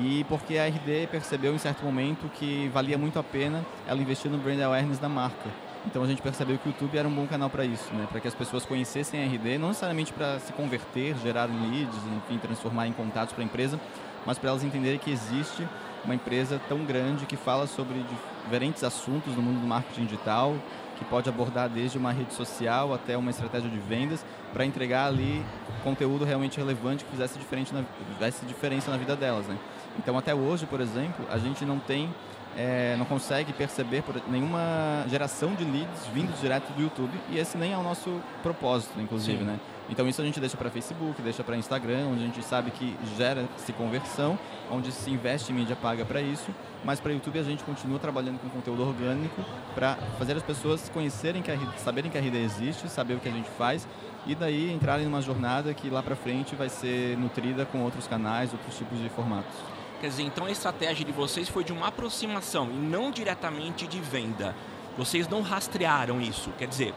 e 0.00 0.24
porque 0.26 0.56
a 0.56 0.66
RD 0.66 1.06
percebeu 1.10 1.54
em 1.54 1.58
certo 1.58 1.84
momento 1.84 2.30
que 2.30 2.70
valia 2.72 2.96
muito 2.96 3.18
a 3.18 3.22
pena 3.22 3.62
ela 3.86 4.00
investir 4.00 4.30
no 4.30 4.38
brand 4.38 4.58
awareness 4.58 4.98
da 4.98 5.08
marca. 5.10 5.50
Então 5.84 6.02
a 6.02 6.06
gente 6.06 6.22
percebeu 6.22 6.56
que 6.56 6.66
o 6.66 6.70
YouTube 6.70 6.96
era 6.96 7.06
um 7.06 7.12
bom 7.12 7.26
canal 7.26 7.50
para 7.50 7.66
isso, 7.66 7.92
né? 7.92 8.06
para 8.10 8.20
que 8.20 8.26
as 8.26 8.34
pessoas 8.34 8.64
conhecessem 8.64 9.22
a 9.22 9.26
RD, 9.26 9.58
não 9.58 9.68
necessariamente 9.68 10.14
para 10.14 10.38
se 10.38 10.54
converter, 10.54 11.14
gerar 11.22 11.44
leads, 11.44 12.00
enfim, 12.16 12.38
transformar 12.38 12.86
em 12.86 12.92
contatos 12.94 13.34
para 13.34 13.42
a 13.42 13.44
empresa, 13.44 13.78
mas 14.24 14.38
para 14.38 14.48
elas 14.48 14.64
entenderem 14.64 14.98
que 14.98 15.10
existe 15.10 15.68
uma 16.06 16.14
empresa 16.14 16.58
tão 16.70 16.84
grande 16.84 17.26
que 17.26 17.36
fala 17.36 17.66
sobre 17.66 18.02
diferentes 18.44 18.82
assuntos 18.82 19.36
no 19.36 19.42
mundo 19.42 19.60
do 19.60 19.66
marketing 19.66 20.06
digital, 20.06 20.56
que 20.96 21.04
pode 21.04 21.28
abordar 21.28 21.68
desde 21.68 21.98
uma 21.98 22.12
rede 22.12 22.32
social 22.34 22.92
até 22.92 23.16
uma 23.16 23.30
estratégia 23.30 23.68
de 23.68 23.78
vendas 23.78 24.24
para 24.52 24.64
entregar 24.64 25.06
ali 25.06 25.44
conteúdo 25.82 26.24
realmente 26.24 26.56
relevante 26.58 27.04
que 27.04 27.10
fizesse, 27.10 27.38
diferente 27.38 27.72
na, 27.72 27.84
fizesse 28.14 28.44
diferença 28.46 28.90
na 28.90 28.96
vida 28.96 29.14
delas. 29.14 29.46
Né? 29.46 29.56
Então, 29.98 30.18
até 30.18 30.34
hoje, 30.34 30.66
por 30.66 30.80
exemplo, 30.80 31.24
a 31.30 31.38
gente 31.38 31.64
não 31.64 31.78
tem, 31.78 32.12
é, 32.56 32.96
não 32.96 33.04
consegue 33.04 33.52
perceber 33.52 34.02
por 34.02 34.20
nenhuma 34.28 35.04
geração 35.08 35.54
de 35.54 35.64
leads 35.64 36.06
vindos 36.12 36.40
direto 36.40 36.72
do 36.72 36.82
YouTube 36.82 37.12
e 37.30 37.38
esse 37.38 37.58
nem 37.58 37.72
é 37.72 37.76
o 37.76 37.82
nosso 37.82 38.20
propósito, 38.42 38.98
inclusive, 39.00 39.38
Sim. 39.38 39.44
né? 39.44 39.60
Então 39.88 40.08
isso 40.08 40.20
a 40.20 40.24
gente 40.24 40.40
deixa 40.40 40.56
para 40.56 40.68
Facebook, 40.68 41.20
deixa 41.22 41.44
para 41.44 41.56
Instagram, 41.56 42.08
onde 42.08 42.22
a 42.22 42.26
gente 42.26 42.42
sabe 42.42 42.70
que 42.72 42.96
gera-se 43.16 43.72
conversão, 43.72 44.36
onde 44.70 44.90
se 44.90 45.10
investe 45.10 45.52
em 45.52 45.54
mídia 45.54 45.76
paga 45.76 46.04
para 46.04 46.20
isso, 46.20 46.50
mas 46.84 46.98
para 46.98 47.12
YouTube 47.12 47.38
a 47.38 47.42
gente 47.42 47.62
continua 47.62 47.98
trabalhando 47.98 48.40
com 48.40 48.48
conteúdo 48.48 48.82
orgânico 48.82 49.44
para 49.74 49.96
fazer 50.18 50.36
as 50.36 50.42
pessoas 50.42 50.88
conhecerem 50.88 51.40
que 51.40 51.52
a 51.52 51.56
saberem 51.76 52.10
que 52.10 52.18
a 52.18 52.20
RD 52.20 52.36
existe, 52.36 52.88
saber 52.88 53.14
o 53.14 53.20
que 53.20 53.28
a 53.28 53.32
gente 53.32 53.48
faz 53.50 53.86
e 54.26 54.34
daí 54.34 54.72
entrarem 54.72 55.04
numa 55.04 55.22
jornada 55.22 55.72
que 55.72 55.88
lá 55.88 56.02
para 56.02 56.16
frente 56.16 56.56
vai 56.56 56.68
ser 56.68 57.16
nutrida 57.16 57.64
com 57.64 57.82
outros 57.82 58.08
canais, 58.08 58.52
outros 58.52 58.76
tipos 58.76 58.98
de 58.98 59.08
formatos. 59.08 59.75
Quer 60.00 60.08
dizer, 60.08 60.22
então 60.22 60.44
a 60.44 60.50
estratégia 60.50 61.04
de 61.04 61.12
vocês 61.12 61.48
foi 61.48 61.64
de 61.64 61.72
uma 61.72 61.88
aproximação 61.88 62.68
e 62.70 62.74
não 62.74 63.10
diretamente 63.10 63.86
de 63.86 63.98
venda. 64.00 64.54
Vocês 64.96 65.28
não 65.28 65.40
rastrearam 65.40 66.20
isso. 66.20 66.50
Quer 66.58 66.68
dizer, 66.68 66.94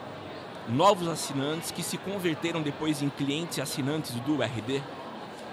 novos 0.68 1.08
assinantes 1.08 1.72
que 1.72 1.82
se 1.82 1.98
converteram 1.98 2.62
depois 2.62 3.02
em 3.02 3.10
clientes 3.10 3.58
e 3.58 3.62
assinantes 3.62 4.12
do 4.22 4.42
RD? 4.42 4.82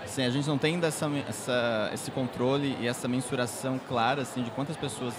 Sim, 0.06 0.24
a 0.24 0.30
gente 0.30 0.46
não 0.46 0.58
tem 0.58 0.78
dessa, 0.78 1.10
essa, 1.28 1.90
esse 1.92 2.10
controle 2.10 2.76
e 2.80 2.86
essa 2.86 3.08
mensuração 3.08 3.80
clara 3.88 4.22
assim, 4.22 4.42
de 4.42 4.50
quantas 4.50 4.76
pessoas 4.76 5.14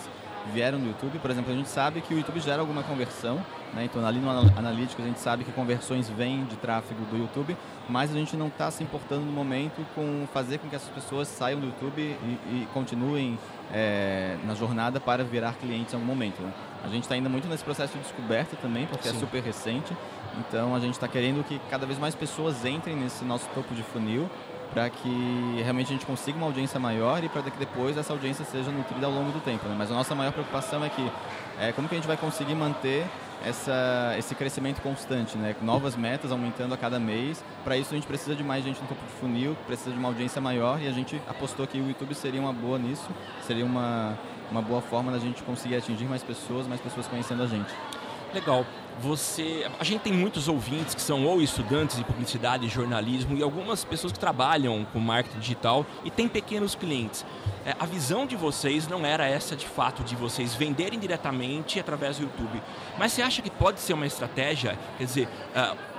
vieram 0.53 0.79
do 0.79 0.87
YouTube. 0.87 1.19
Por 1.19 1.29
exemplo, 1.31 1.51
a 1.51 1.55
gente 1.55 1.69
sabe 1.69 2.01
que 2.01 2.13
o 2.13 2.17
YouTube 2.17 2.39
gera 2.39 2.61
alguma 2.61 2.83
conversão, 2.83 3.35
né? 3.73 3.85
então 3.85 4.05
ali 4.05 4.19
no 4.19 4.29
analítico 4.29 5.01
a 5.01 5.05
gente 5.05 5.19
sabe 5.19 5.43
que 5.43 5.51
conversões 5.51 6.09
vêm 6.09 6.45
de 6.45 6.55
tráfego 6.57 7.03
do 7.05 7.17
YouTube, 7.17 7.55
mas 7.89 8.11
a 8.11 8.13
gente 8.13 8.35
não 8.35 8.47
está 8.47 8.69
se 8.71 8.83
importando 8.83 9.25
no 9.25 9.31
momento 9.31 9.85
com 9.93 10.27
fazer 10.33 10.57
com 10.57 10.67
que 10.69 10.75
essas 10.75 10.89
pessoas 10.89 11.27
saiam 11.27 11.59
do 11.59 11.67
YouTube 11.67 12.01
e, 12.01 12.39
e 12.51 12.67
continuem 12.73 13.37
é, 13.73 14.37
na 14.45 14.53
jornada 14.55 14.99
para 14.99 15.23
virar 15.23 15.53
clientes 15.53 15.93
em 15.93 15.97
algum 15.97 16.07
momento. 16.07 16.41
Né? 16.41 16.51
A 16.83 16.87
gente 16.87 17.03
está 17.03 17.15
ainda 17.15 17.29
muito 17.29 17.47
nesse 17.47 17.63
processo 17.63 17.93
de 17.93 17.99
descoberta 17.99 18.55
também, 18.55 18.85
porque 18.85 19.07
é 19.07 19.11
Sim. 19.11 19.17
é 19.17 19.19
super 19.19 19.43
recente. 19.43 19.95
Então 20.39 20.75
a 20.75 20.79
gente 20.79 20.93
está 20.93 21.07
querendo 21.07 21.43
que 21.43 21.59
cada 21.69 21.85
vez 21.85 21.97
mais 21.97 22.13
pessoas 22.13 22.63
entrem 22.63 22.95
nesse 22.95 23.25
nosso 23.25 23.47
topo 23.55 23.73
de 23.73 23.83
funil 23.83 24.29
para 24.73 24.89
que 24.89 25.61
realmente 25.63 25.87
a 25.87 25.93
gente 25.93 26.05
consiga 26.05 26.37
uma 26.37 26.47
audiência 26.47 26.79
maior 26.79 27.23
e 27.23 27.29
para 27.29 27.43
que 27.43 27.57
depois 27.57 27.97
essa 27.97 28.13
audiência 28.13 28.45
seja 28.45 28.71
nutrida 28.71 29.05
ao 29.05 29.11
longo 29.11 29.31
do 29.31 29.39
tempo. 29.39 29.67
Né? 29.67 29.75
Mas 29.77 29.91
a 29.91 29.93
nossa 29.93 30.13
maior 30.13 30.31
preocupação 30.31 30.83
é 30.83 30.89
que 30.89 31.11
é, 31.59 31.71
como 31.71 31.87
que 31.87 31.95
a 31.95 31.97
gente 31.97 32.07
vai 32.07 32.17
conseguir 32.17 32.55
manter 32.55 33.05
essa, 33.45 34.15
esse 34.17 34.35
crescimento 34.35 34.81
constante, 34.81 35.37
né? 35.37 35.55
novas 35.61 35.95
metas 35.95 36.31
aumentando 36.31 36.73
a 36.73 36.77
cada 36.77 36.99
mês. 36.99 37.43
Para 37.63 37.77
isso 37.77 37.93
a 37.93 37.95
gente 37.95 38.07
precisa 38.07 38.35
de 38.35 38.43
mais 38.43 38.63
gente 38.63 38.81
no 38.81 38.87
topo 38.87 39.05
de 39.05 39.13
funil, 39.13 39.55
precisa 39.65 39.91
de 39.91 39.97
uma 39.97 40.09
audiência 40.09 40.41
maior 40.41 40.81
e 40.81 40.87
a 40.87 40.91
gente 40.91 41.21
apostou 41.27 41.65
que 41.65 41.79
o 41.79 41.87
YouTube 41.87 42.13
seria 42.13 42.41
uma 42.41 42.53
boa 42.53 42.77
nisso, 42.77 43.09
seria 43.45 43.65
uma, 43.65 44.17
uma 44.51 44.61
boa 44.61 44.81
forma 44.81 45.11
da 45.11 45.19
gente 45.19 45.43
conseguir 45.43 45.75
atingir 45.75 46.05
mais 46.05 46.23
pessoas, 46.23 46.67
mais 46.67 46.81
pessoas 46.81 47.07
conhecendo 47.07 47.43
a 47.43 47.47
gente. 47.47 47.73
Legal 48.33 48.65
você. 48.99 49.69
A 49.79 49.83
gente 49.83 50.01
tem 50.01 50.13
muitos 50.13 50.47
ouvintes 50.47 50.95
que 50.95 51.01
são 51.01 51.25
ou 51.25 51.41
estudantes 51.41 51.97
de 51.97 52.03
publicidade 52.03 52.67
jornalismo 52.67 53.37
e 53.37 53.43
algumas 53.43 53.83
pessoas 53.83 54.13
que 54.13 54.19
trabalham 54.19 54.85
com 54.91 54.99
marketing 54.99 55.39
digital 55.39 55.85
e 56.03 56.11
têm 56.11 56.27
pequenos 56.27 56.75
clientes. 56.75 57.25
É, 57.65 57.75
a 57.79 57.85
visão 57.85 58.25
de 58.25 58.35
vocês 58.35 58.87
não 58.87 59.05
era 59.05 59.27
essa 59.27 59.55
de 59.55 59.65
fato 59.65 60.03
de 60.03 60.15
vocês 60.15 60.55
venderem 60.55 60.99
diretamente 60.99 61.79
através 61.79 62.17
do 62.17 62.23
YouTube. 62.23 62.61
Mas 62.97 63.13
você 63.13 63.21
acha 63.21 63.41
que 63.41 63.49
pode 63.49 63.79
ser 63.79 63.93
uma 63.93 64.05
estratégia? 64.05 64.77
Quer 64.97 65.05
dizer. 65.05 65.29
Uh, 65.55 65.97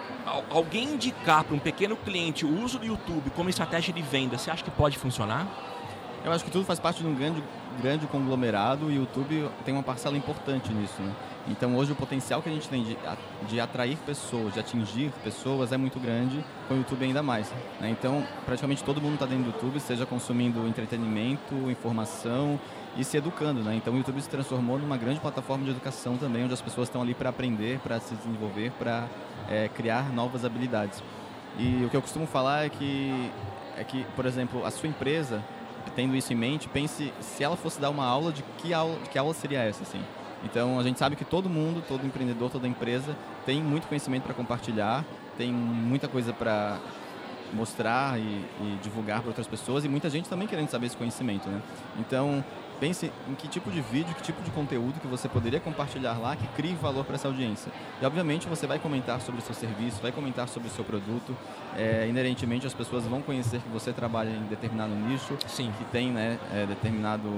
alguém 0.50 0.84
indicar 0.84 1.42
para 1.42 1.54
um 1.54 1.58
pequeno 1.58 1.96
cliente 1.96 2.44
o 2.44 2.62
uso 2.62 2.78
do 2.78 2.84
YouTube 2.84 3.30
como 3.30 3.48
estratégia 3.48 3.94
de 3.94 4.02
venda, 4.02 4.36
você 4.36 4.50
acha 4.50 4.62
que 4.62 4.70
pode 4.70 4.98
funcionar? 4.98 5.46
Eu 6.24 6.32
acho 6.32 6.44
que 6.44 6.50
tudo 6.50 6.64
faz 6.64 6.78
parte 6.78 7.00
de 7.00 7.06
um 7.06 7.14
grande, 7.14 7.42
grande 7.80 8.06
conglomerado 8.06 8.90
e 8.90 8.98
o 8.98 9.02
YouTube 9.02 9.48
tem 9.64 9.72
uma 9.72 9.82
parcela 9.82 10.16
importante 10.16 10.72
nisso. 10.72 11.00
Né? 11.00 11.12
Então 11.48 11.76
hoje 11.76 11.92
o 11.92 11.96
potencial 11.96 12.42
que 12.42 12.48
a 12.48 12.52
gente 12.52 12.68
tem 12.68 12.84
de, 12.84 12.96
de 13.48 13.60
atrair 13.60 13.96
pessoas, 13.98 14.52
de 14.52 14.60
atingir 14.60 15.10
pessoas 15.24 15.72
é 15.72 15.76
muito 15.76 15.98
grande, 15.98 16.44
com 16.66 16.74
o 16.74 16.76
YouTube 16.76 17.04
ainda 17.04 17.22
mais. 17.22 17.50
Né? 17.80 17.90
Então 17.90 18.24
praticamente 18.44 18.84
todo 18.84 19.00
mundo 19.00 19.14
está 19.14 19.26
dentro 19.26 19.44
do 19.44 19.54
YouTube, 19.54 19.80
seja 19.80 20.04
consumindo 20.04 20.66
entretenimento, 20.66 21.54
informação 21.70 22.60
e 22.96 23.04
se 23.04 23.16
educando. 23.16 23.62
Né? 23.62 23.76
Então 23.76 23.94
o 23.94 23.96
YouTube 23.96 24.20
se 24.20 24.28
transformou 24.28 24.78
numa 24.78 24.96
grande 24.96 25.20
plataforma 25.20 25.64
de 25.64 25.70
educação 25.70 26.16
também, 26.16 26.44
onde 26.44 26.54
as 26.54 26.60
pessoas 26.60 26.88
estão 26.88 27.00
ali 27.00 27.14
para 27.14 27.30
aprender, 27.30 27.78
para 27.80 27.98
se 27.98 28.14
desenvolver, 28.14 28.70
para 28.72 29.08
é, 29.48 29.68
criar 29.68 30.12
novas 30.12 30.44
habilidades. 30.44 31.02
E 31.58 31.84
o 31.84 31.88
que 31.88 31.96
eu 31.96 32.02
costumo 32.02 32.26
falar 32.26 32.66
é 32.66 32.68
que, 32.68 33.30
é 33.76 33.82
que, 33.82 34.04
por 34.14 34.26
exemplo, 34.26 34.64
a 34.64 34.70
sua 34.70 34.88
empresa, 34.88 35.42
tendo 35.96 36.14
isso 36.14 36.32
em 36.32 36.36
mente, 36.36 36.68
pense 36.68 37.12
se 37.20 37.42
ela 37.42 37.56
fosse 37.56 37.80
dar 37.80 37.90
uma 37.90 38.04
aula, 38.04 38.30
de 38.32 38.42
que 38.58 38.72
aula, 38.74 38.96
que 39.10 39.18
aula 39.18 39.32
seria 39.34 39.60
essa, 39.60 39.82
assim? 39.82 40.00
Então 40.45 40.78
a 40.78 40.83
gente 40.83 40.99
sabe 40.99 41.16
que 41.16 41.25
todo 41.25 41.49
mundo, 41.49 41.83
todo 41.87 42.07
empreendedor, 42.07 42.50
toda 42.50 42.66
empresa 42.66 43.16
tem 43.45 43.62
muito 43.62 43.88
conhecimento 43.88 44.25
para 44.25 44.35
compartilhar, 44.35 45.04
tem 45.37 45.52
muita 45.52 46.09
coisa 46.09 46.33
para 46.33 46.78
mostrar 47.52 48.18
e, 48.18 48.23
e 48.23 48.78
divulgar 48.83 49.21
para 49.21 49.28
outras 49.28 49.47
pessoas 49.47 49.85
e 49.85 49.88
muita 49.88 50.11
gente 50.11 50.28
também 50.28 50.47
querendo 50.47 50.68
saber 50.68 50.87
esse 50.87 50.97
conhecimento, 50.97 51.49
né? 51.49 51.62
Então 51.99 52.45
pense 52.78 53.11
em 53.28 53.35
que 53.35 53.49
tipo 53.49 53.71
de 53.71 53.80
vídeo, 53.80 54.14
que 54.14 54.23
tipo 54.23 54.40
de 54.42 54.50
conteúdo 54.50 55.00
que 55.00 55.07
você 55.07 55.28
poderia 55.28 55.59
compartilhar 55.59 56.16
lá 56.18 56.37
que 56.37 56.47
crie 56.49 56.75
valor 56.75 57.04
para 57.04 57.16
essa 57.16 57.26
audiência. 57.26 57.73
E 58.00 58.07
obviamente 58.07 58.47
você 58.47 58.66
vai 58.66 58.78
comentar 58.78 59.21
sobre 59.21 59.40
o 59.40 59.45
seu 59.45 59.54
serviço, 59.54 60.00
vai 60.00 60.12
comentar 60.12 60.49
sobre 60.49 60.68
o 60.68 60.71
seu 60.71 60.85
produto. 60.85 61.37
É, 61.76 62.07
inerentemente 62.09 62.66
as 62.66 62.75
pessoas 62.75 63.04
vão 63.04 63.21
conhecer 63.21 63.61
que 63.61 63.68
você 63.68 63.92
trabalha 63.92 64.30
em 64.30 64.45
determinado 64.45 64.95
nicho, 64.95 65.37
Sim. 65.47 65.73
que 65.76 65.85
tem 65.87 66.11
né, 66.12 66.38
é, 66.52 66.66
determinado 66.66 67.28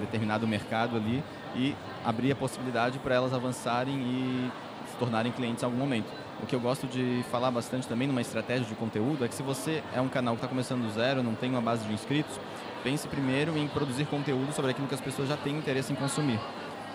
determinado 0.00 0.46
mercado 0.46 0.96
ali 0.96 1.22
e 1.56 1.74
abrir 2.04 2.32
a 2.32 2.36
possibilidade 2.36 2.98
para 2.98 3.14
elas 3.14 3.32
avançarem 3.32 3.94
e 3.94 4.52
se 4.90 4.96
tornarem 4.96 5.32
clientes 5.32 5.62
em 5.62 5.66
algum 5.66 5.78
momento. 5.78 6.06
O 6.42 6.46
que 6.46 6.54
eu 6.54 6.60
gosto 6.60 6.86
de 6.86 7.24
falar 7.30 7.50
bastante 7.50 7.88
também 7.88 8.06
numa 8.06 8.20
estratégia 8.20 8.66
de 8.66 8.74
conteúdo 8.74 9.24
é 9.24 9.28
que 9.28 9.34
se 9.34 9.42
você 9.42 9.82
é 9.94 10.00
um 10.00 10.08
canal 10.08 10.34
que 10.34 10.38
está 10.38 10.48
começando 10.48 10.82
do 10.82 10.90
zero, 10.92 11.22
não 11.22 11.34
tem 11.34 11.50
uma 11.50 11.62
base 11.62 11.84
de 11.86 11.92
inscritos, 11.92 12.38
pense 12.84 13.08
primeiro 13.08 13.56
em 13.56 13.66
produzir 13.66 14.04
conteúdo 14.04 14.52
sobre 14.52 14.70
aquilo 14.70 14.86
que 14.86 14.94
as 14.94 15.00
pessoas 15.00 15.28
já 15.28 15.36
têm 15.36 15.56
interesse 15.56 15.92
em 15.92 15.96
consumir. 15.96 16.38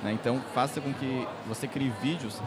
Né? 0.03 0.13
Então, 0.13 0.39
faça 0.53 0.79
com 0.79 0.93
que 0.93 1.27
você 1.47 1.67
crie 1.67 1.91
vídeos 2.01 2.39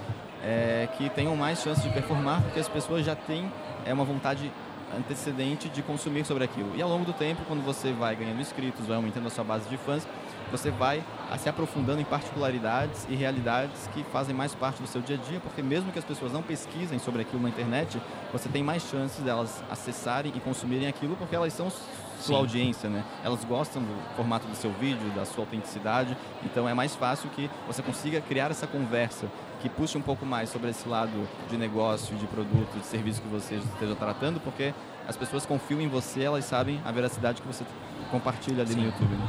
é, 0.43 0.89
que 0.97 1.09
tenham 1.11 1.35
mais 1.37 1.63
chances 1.63 1.83
de 1.83 1.91
performar, 1.91 2.43
porque 2.43 2.61
as 2.61 2.69
pessoas 2.69 3.05
já 3.05 3.17
têm 3.17 3.51
é, 3.85 3.93
uma 3.93 4.05
vontade 4.05 4.53
antecedente 4.97 5.69
de 5.69 5.83
consumir 5.83 6.25
sobre 6.25 6.45
aquilo. 6.45 6.73
E 6.77 6.83
ao 6.83 6.89
longo 6.89 7.05
do 7.05 7.13
tempo, 7.13 7.43
quando 7.47 7.65
você 7.65 7.93
vai 7.93 8.15
ganhando 8.15 8.41
inscritos, 8.41 8.87
vai 8.87 8.97
aumentando 8.97 9.27
a 9.27 9.31
sua 9.31 9.43
base 9.43 9.69
de 9.69 9.77
fãs, 9.77 10.07
você 10.51 10.71
vai 10.71 11.03
se 11.39 11.49
aprofundando 11.49 12.01
em 12.01 12.05
particularidades 12.05 13.07
e 13.09 13.15
realidades 13.15 13.89
que 13.93 14.05
fazem 14.05 14.35
mais 14.35 14.55
parte 14.55 14.81
do 14.81 14.87
seu 14.87 15.01
dia 15.01 15.17
a 15.17 15.19
dia, 15.19 15.41
porque 15.41 15.63
mesmo 15.63 15.91
que 15.91 15.99
as 15.99 16.05
pessoas 16.05 16.33
não 16.33 16.43
pesquisem 16.43 16.99
sobre 16.99 17.23
aquilo 17.23 17.43
na 17.43 17.49
internet, 17.49 18.01
você 18.33 18.49
tem 18.49 18.63
mais 18.63 18.83
chances 18.85 19.23
delas 19.23 19.63
acessarem 19.71 20.33
e 20.35 20.41
consumirem 20.41 20.87
aquilo, 20.87 21.17
porque 21.17 21.35
elas 21.35 21.53
são 21.53 21.71
sua 21.71 21.83
Sim. 22.21 22.35
audiência, 22.35 22.89
né? 22.89 23.05
Elas 23.25 23.45
gostam 23.45 23.83
do 23.83 24.17
formato 24.17 24.47
do 24.47 24.55
seu 24.55 24.73
vídeo, 24.73 25.11
da 25.11 25.25
sua 25.25 25.43
autenticidade, 25.43 26.17
então 26.45 26.69
é 26.69 26.75
mais 26.75 26.95
fácil 26.95 27.29
que 27.31 27.51
você 27.67 27.83
consiga 27.83 28.21
criar 28.21 28.51
essa 28.51 28.67
conversa 28.67 29.27
que 29.61 29.69
puxe 29.69 29.97
um 29.99 30.03
pouco 30.03 30.25
mais 30.25 30.51
sobre 30.51 30.71
esse 30.71 30.89
lado 30.89 31.29
de 31.49 31.57
negócio, 31.57 32.15
de 32.17 32.27
produto, 32.27 32.79
de 32.79 32.87
serviço 32.87 33.21
que 33.21 33.29
você 33.29 33.57
esteja 33.57 33.95
tratando, 33.95 34.39
porque 34.41 34.75
as 35.09 35.17
pessoas 35.17 35.45
confiam 35.45 35.81
em 35.81 35.89
você, 35.89 36.23
elas 36.23 36.45
sabem 36.45 36.81
a 36.85 36.93
veracidade 36.93 37.43
que 37.43 37.47
você 37.47 37.65
compartilha 38.11 38.63
ali 38.63 38.73
Sim. 38.73 38.81
no 38.81 38.87
YouTube. 38.87 39.15
Né? 39.15 39.29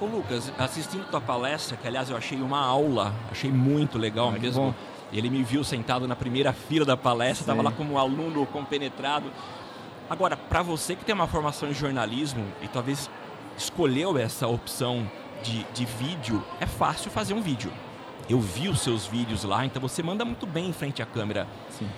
Ô 0.00 0.06
Lucas, 0.06 0.50
assistindo 0.58 1.04
tua 1.10 1.20
palestra, 1.20 1.76
que 1.76 1.86
aliás 1.86 2.08
eu 2.08 2.16
achei 2.16 2.40
uma 2.40 2.58
aula, 2.58 3.12
achei 3.30 3.52
muito 3.52 3.98
legal 3.98 4.30
ah, 4.30 4.38
mesmo. 4.38 4.74
Ele 5.12 5.28
me 5.28 5.42
viu 5.42 5.62
sentado 5.62 6.08
na 6.08 6.16
primeira 6.16 6.54
fila 6.54 6.86
da 6.86 6.96
palestra, 6.96 7.42
estava 7.42 7.60
lá 7.60 7.70
como 7.70 7.94
um 7.94 7.98
aluno 7.98 8.46
compenetrado. 8.46 9.30
Agora, 10.08 10.38
para 10.38 10.62
você 10.62 10.96
que 10.96 11.04
tem 11.04 11.14
uma 11.14 11.26
formação 11.26 11.68
em 11.68 11.74
jornalismo 11.74 12.46
e 12.62 12.68
talvez 12.68 13.10
escolheu 13.58 14.16
essa 14.16 14.48
opção 14.48 15.06
de, 15.42 15.64
de 15.74 15.84
vídeo, 15.84 16.42
é 16.58 16.66
fácil 16.66 17.10
fazer 17.10 17.34
um 17.34 17.42
vídeo. 17.42 17.70
Eu 18.26 18.40
vi 18.40 18.68
os 18.68 18.80
seus 18.80 19.06
vídeos 19.06 19.44
lá, 19.44 19.66
então 19.66 19.82
você 19.82 20.02
manda 20.02 20.24
muito 20.24 20.46
bem 20.46 20.68
em 20.68 20.72
frente 20.72 21.02
à 21.02 21.06
câmera. 21.06 21.46
Sim. 21.68 21.88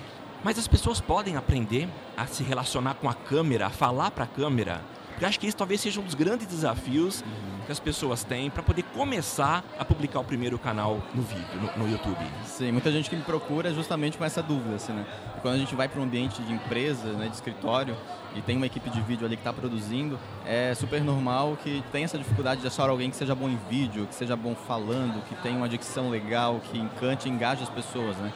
Mas 0.43 0.59
as 0.59 0.67
pessoas 0.67 0.99
podem 0.99 1.37
aprender 1.37 1.87
a 2.17 2.25
se 2.25 2.43
relacionar 2.43 2.95
com 2.95 3.09
a 3.09 3.13
câmera, 3.13 3.67
a 3.67 3.69
falar 3.69 4.11
para 4.11 4.25
a 4.25 4.27
câmera. 4.27 4.81
Porque 5.13 5.25
acho 5.25 5.39
que 5.39 5.47
isso 5.47 5.57
talvez 5.57 5.81
seja 5.81 5.99
um 5.99 6.03
dos 6.03 6.15
grandes 6.15 6.47
desafios 6.47 7.21
uhum 7.21 7.53
que 7.65 7.71
as 7.71 7.79
pessoas 7.79 8.23
têm 8.23 8.49
para 8.49 8.61
poder 8.61 8.83
começar 8.83 9.63
a 9.79 9.85
publicar 9.85 10.19
o 10.19 10.23
primeiro 10.23 10.59
canal 10.59 11.01
no 11.13 11.21
vídeo, 11.21 11.61
no, 11.61 11.83
no, 11.83 11.91
YouTube? 11.91 12.17
Sim, 12.45 12.71
muita 12.71 12.91
gente 12.91 13.09
que 13.09 13.15
me 13.15 13.21
procura 13.21 13.73
justamente 13.73 14.17
com 14.17 14.25
essa 14.25 14.41
dúvida, 14.41 14.75
assim, 14.75 14.93
né? 14.93 15.05
quando 15.41 15.55
a 15.55 15.57
gente 15.57 15.75
vai 15.75 15.87
para 15.87 15.99
um 15.99 16.03
ambiente 16.03 16.41
de 16.41 16.53
empresa, 16.53 17.11
né, 17.13 17.27
de 17.27 17.35
escritório, 17.35 17.95
e 18.35 18.41
tem 18.41 18.55
uma 18.55 18.65
equipe 18.65 18.89
de 18.89 19.01
vídeo 19.01 19.25
ali 19.25 19.35
que 19.35 19.41
está 19.41 19.51
produzindo, 19.51 20.17
é 20.45 20.73
super 20.73 21.03
normal 21.03 21.57
que 21.61 21.83
tenha 21.91 22.05
essa 22.05 22.17
dificuldade 22.17 22.61
de 22.61 22.67
achar 22.67 22.89
alguém 22.89 23.09
que 23.09 23.15
seja 23.15 23.35
bom 23.35 23.49
em 23.49 23.59
vídeo, 23.69 24.07
que 24.07 24.15
seja 24.15 24.35
bom 24.35 24.55
falando, 24.55 25.21
que 25.25 25.35
tenha 25.35 25.57
uma 25.57 25.67
dicção 25.67 26.09
legal, 26.09 26.61
que 26.71 26.77
encante 26.77 27.27
e 27.27 27.31
engaje 27.31 27.63
as 27.63 27.69
pessoas, 27.69 28.15
né? 28.17 28.31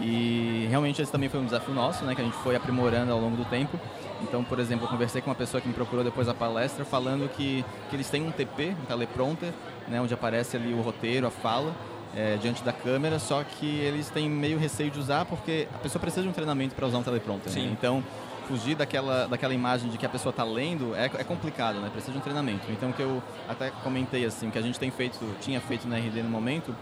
E 0.00 0.66
realmente 0.68 1.00
esse 1.00 1.12
também 1.12 1.28
foi 1.28 1.38
um 1.38 1.44
desafio 1.44 1.72
nosso, 1.72 2.04
né, 2.04 2.14
que 2.14 2.20
a 2.20 2.24
gente 2.24 2.36
foi 2.38 2.56
aprimorando 2.56 3.12
ao 3.12 3.20
longo 3.20 3.36
do 3.36 3.44
tempo. 3.44 3.78
Então, 4.22 4.44
por 4.44 4.58
exemplo, 4.58 4.86
eu 4.86 4.90
conversei 4.90 5.20
com 5.20 5.30
uma 5.30 5.36
pessoa 5.36 5.60
que 5.60 5.68
me 5.68 5.74
procurou 5.74 6.04
depois 6.04 6.26
da 6.26 6.34
palestra 6.34 6.84
falando 6.84 7.28
que, 7.28 7.64
que 7.90 7.96
eles 7.96 8.08
têm 8.08 8.22
um 8.26 8.30
TP, 8.30 8.76
um 8.80 8.84
teleprompter, 8.86 9.52
né, 9.88 10.00
onde 10.00 10.14
aparece 10.14 10.56
ali 10.56 10.72
o 10.72 10.80
roteiro, 10.80 11.26
a 11.26 11.30
fala, 11.30 11.74
é, 12.14 12.36
diante 12.36 12.62
da 12.62 12.72
câmera, 12.72 13.18
só 13.18 13.42
que 13.42 13.66
eles 13.66 14.10
têm 14.10 14.28
meio 14.28 14.58
receio 14.58 14.90
de 14.90 14.98
usar 14.98 15.24
porque 15.24 15.66
a 15.74 15.78
pessoa 15.78 16.00
precisa 16.00 16.22
de 16.22 16.28
um 16.28 16.32
treinamento 16.32 16.74
para 16.74 16.86
usar 16.86 16.98
um 16.98 17.02
teleprompter. 17.02 17.52
Né? 17.52 17.70
Então, 17.72 18.02
fugir 18.46 18.74
daquela, 18.74 19.26
daquela 19.26 19.54
imagem 19.54 19.88
de 19.88 19.96
que 19.96 20.04
a 20.04 20.08
pessoa 20.08 20.30
está 20.30 20.44
lendo 20.44 20.94
é, 20.94 21.06
é 21.06 21.24
complicado, 21.24 21.80
né? 21.80 21.88
Precisa 21.90 22.12
de 22.12 22.18
um 22.18 22.20
treinamento. 22.20 22.70
Então, 22.70 22.90
o 22.90 22.92
que 22.92 23.00
eu 23.00 23.22
até 23.48 23.70
comentei 23.82 24.26
assim, 24.26 24.50
que 24.50 24.58
a 24.58 24.62
gente 24.62 24.78
tem 24.78 24.90
feito, 24.90 25.18
tinha 25.40 25.60
feito 25.60 25.88
na 25.88 25.96
RD 25.96 26.22
no 26.22 26.28
momento, 26.28 26.74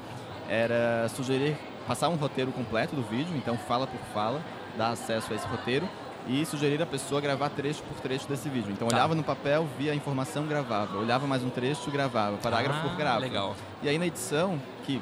era 0.49 1.09
sugerir 1.11 1.57
passar 1.87 2.09
um 2.09 2.15
roteiro 2.15 2.53
completo 2.53 2.95
do 2.95 3.03
vídeo, 3.03 3.37
então 3.37 3.57
fala 3.57 3.87
por 3.87 4.01
fala, 4.13 4.41
dar 4.77 4.91
acesso 4.91 5.33
a 5.33 5.37
esse 5.37 5.47
roteiro 5.47 5.89
e 6.29 6.45
sugerir 6.45 6.83
a 6.83 6.87
pessoa 6.87 7.21
gravar 7.21 7.49
trecho 7.51 7.83
por 7.83 8.01
trecho 8.01 8.29
desse 8.29 8.49
vídeo. 8.49 8.73
Então 8.73 8.89
tá. 8.89 8.97
olhava 8.97 9.15
no 9.15 9.23
papel, 9.23 9.67
via 9.79 9.93
a 9.93 9.95
informação, 9.95 10.47
gravava. 10.47 10.99
Olhava 10.99 11.27
mais 11.27 11.43
um 11.43 11.51
trecho, 11.51 11.91
gravava. 11.91 12.37
Parágrafo 12.39 12.81
ah, 12.81 12.89
por 12.89 12.97
gráfico. 12.97 13.23
Legal. 13.23 13.57
E 13.83 13.89
aí 13.89 13.99
na 13.99 14.07
edição, 14.07 14.61
que 14.85 15.01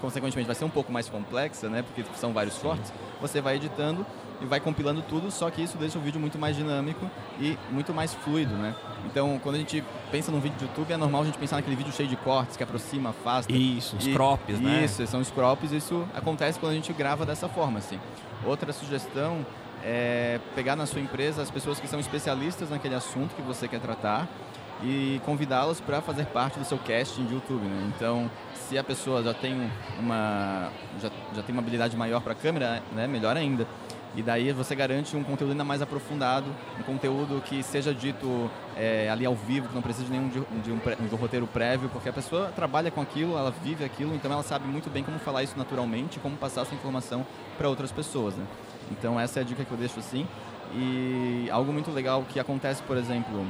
consequentemente 0.00 0.46
vai 0.46 0.54
ser 0.54 0.64
um 0.64 0.70
pouco 0.70 0.90
mais 0.90 1.08
complexa, 1.08 1.68
né? 1.68 1.82
Porque 1.82 2.04
são 2.16 2.32
vários 2.32 2.54
Sim. 2.54 2.62
cortes, 2.62 2.92
você 3.20 3.40
vai 3.40 3.56
editando 3.56 4.04
e 4.40 4.46
vai 4.46 4.58
compilando 4.58 5.02
tudo, 5.02 5.30
só 5.30 5.50
que 5.50 5.62
isso 5.62 5.76
deixa 5.76 5.98
o 5.98 6.00
vídeo 6.00 6.18
muito 6.18 6.38
mais 6.38 6.56
dinâmico 6.56 7.08
e 7.38 7.58
muito 7.70 7.92
mais 7.92 8.14
fluido, 8.14 8.54
né? 8.54 8.74
Então, 9.04 9.38
quando 9.42 9.56
a 9.56 9.58
gente 9.58 9.84
pensa 10.10 10.32
num 10.32 10.40
vídeo 10.40 10.56
de 10.58 10.64
YouTube, 10.64 10.90
é 10.90 10.96
normal 10.96 11.22
a 11.22 11.24
gente 11.26 11.38
pensar 11.38 11.56
naquele 11.56 11.76
vídeo 11.76 11.92
cheio 11.92 12.08
de 12.08 12.16
cortes, 12.16 12.56
que 12.56 12.62
aproxima, 12.62 13.10
afasta. 13.10 13.52
Isso, 13.52 13.96
os 13.96 14.06
crops, 14.08 14.58
né? 14.58 14.84
Isso, 14.84 15.06
são 15.06 15.20
os 15.20 15.30
crops, 15.30 15.72
isso 15.72 16.06
acontece 16.14 16.58
quando 16.58 16.72
a 16.72 16.74
gente 16.74 16.92
grava 16.92 17.26
dessa 17.26 17.48
forma, 17.48 17.78
assim. 17.78 18.00
Outra 18.44 18.72
sugestão 18.72 19.44
é 19.84 20.40
pegar 20.54 20.76
na 20.76 20.86
sua 20.86 21.00
empresa 21.00 21.42
as 21.42 21.50
pessoas 21.50 21.80
que 21.80 21.88
são 21.88 22.00
especialistas 22.00 22.70
naquele 22.70 22.94
assunto 22.94 23.34
que 23.34 23.42
você 23.42 23.66
quer 23.68 23.80
tratar 23.80 24.28
e 24.82 25.20
convidá-las 25.24 25.80
para 25.80 26.00
fazer 26.00 26.26
parte 26.26 26.58
do 26.58 26.64
seu 26.64 26.78
casting 26.78 27.26
de 27.26 27.34
YouTube, 27.34 27.66
né? 27.66 27.92
Então, 27.94 28.30
se 28.54 28.78
a 28.78 28.84
pessoa 28.84 29.22
já 29.22 29.34
tem 29.34 29.70
uma 29.98 30.70
já, 31.00 31.10
já 31.34 31.42
tem 31.42 31.52
uma 31.52 31.60
habilidade 31.60 31.96
maior 31.96 32.20
para 32.20 32.32
a 32.32 32.36
câmera, 32.36 32.82
né, 32.92 33.06
melhor 33.06 33.36
ainda. 33.36 33.66
E 34.14 34.22
daí 34.22 34.52
você 34.52 34.74
garante 34.74 35.16
um 35.16 35.22
conteúdo 35.22 35.52
ainda 35.52 35.62
mais 35.62 35.80
aprofundado, 35.80 36.46
um 36.78 36.82
conteúdo 36.82 37.40
que 37.42 37.62
seja 37.62 37.94
dito 37.94 38.50
é, 38.76 39.08
ali 39.08 39.24
ao 39.24 39.36
vivo, 39.36 39.68
que 39.68 39.74
não 39.74 39.82
precisa 39.82 40.06
de 40.06 40.10
nenhum 40.10 40.28
de, 40.28 40.40
de, 40.40 40.72
um, 40.72 41.08
de 41.08 41.14
um 41.14 41.18
roteiro 41.18 41.46
prévio, 41.46 41.88
porque 41.90 42.08
a 42.08 42.12
pessoa 42.12 42.50
trabalha 42.56 42.90
com 42.90 43.00
aquilo, 43.00 43.38
ela 43.38 43.52
vive 43.62 43.84
aquilo, 43.84 44.12
então 44.12 44.32
ela 44.32 44.42
sabe 44.42 44.66
muito 44.66 44.90
bem 44.90 45.04
como 45.04 45.16
falar 45.20 45.44
isso 45.44 45.56
naturalmente, 45.56 46.18
como 46.18 46.36
passar 46.36 46.62
essa 46.62 46.74
informação 46.74 47.24
para 47.56 47.68
outras 47.68 47.92
pessoas. 47.92 48.34
Né? 48.34 48.44
Então 48.90 49.18
essa 49.18 49.40
é 49.40 49.42
a 49.42 49.44
dica 49.44 49.64
que 49.64 49.70
eu 49.70 49.78
deixo 49.78 49.98
assim. 49.98 50.26
E 50.74 51.48
algo 51.50 51.72
muito 51.72 51.90
legal 51.90 52.24
que 52.28 52.38
acontece, 52.38 52.82
por 52.82 52.96
exemplo, 52.96 53.46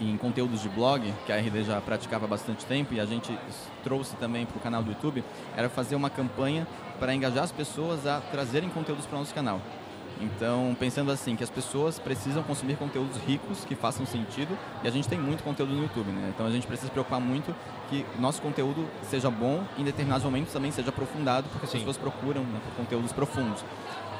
em 0.00 0.16
conteúdos 0.16 0.62
de 0.62 0.68
blog, 0.68 1.12
que 1.24 1.32
a 1.32 1.36
RD 1.36 1.64
já 1.64 1.80
praticava 1.80 2.24
há 2.24 2.28
bastante 2.28 2.64
tempo 2.66 2.94
e 2.94 3.00
a 3.00 3.06
gente 3.06 3.36
trouxe 3.82 4.16
também 4.16 4.44
para 4.44 4.56
o 4.56 4.60
canal 4.60 4.82
do 4.82 4.90
YouTube, 4.90 5.22
era 5.56 5.68
fazer 5.68 5.94
uma 5.94 6.10
campanha 6.10 6.66
para 6.98 7.14
engajar 7.14 7.44
as 7.44 7.52
pessoas 7.52 8.06
a 8.06 8.20
trazerem 8.20 8.68
conteúdos 8.68 9.06
para 9.06 9.16
o 9.16 9.18
nosso 9.20 9.34
canal. 9.34 9.60
Então, 10.20 10.76
pensando 10.78 11.10
assim, 11.10 11.34
que 11.34 11.42
as 11.42 11.50
pessoas 11.50 11.98
precisam 11.98 12.42
consumir 12.42 12.76
conteúdos 12.76 13.16
ricos, 13.26 13.64
que 13.64 13.74
façam 13.74 14.06
sentido, 14.06 14.56
e 14.82 14.88
a 14.88 14.90
gente 14.90 15.08
tem 15.08 15.18
muito 15.18 15.42
conteúdo 15.42 15.74
no 15.74 15.82
YouTube, 15.82 16.10
né? 16.12 16.32
Então 16.34 16.46
a 16.46 16.50
gente 16.50 16.66
precisa 16.66 16.86
se 16.86 16.92
preocupar 16.92 17.20
muito 17.20 17.54
que 17.90 18.06
nosso 18.18 18.40
conteúdo 18.40 18.86
seja 19.10 19.30
bom, 19.30 19.64
em 19.76 19.84
determinados 19.84 20.24
momentos 20.24 20.52
também 20.52 20.70
seja 20.70 20.90
aprofundado, 20.90 21.48
porque 21.50 21.66
as 21.66 21.72
Sim. 21.72 21.78
pessoas 21.78 21.96
procuram 21.96 22.42
né, 22.42 22.60
por 22.64 22.76
conteúdos 22.76 23.12
profundos. 23.12 23.64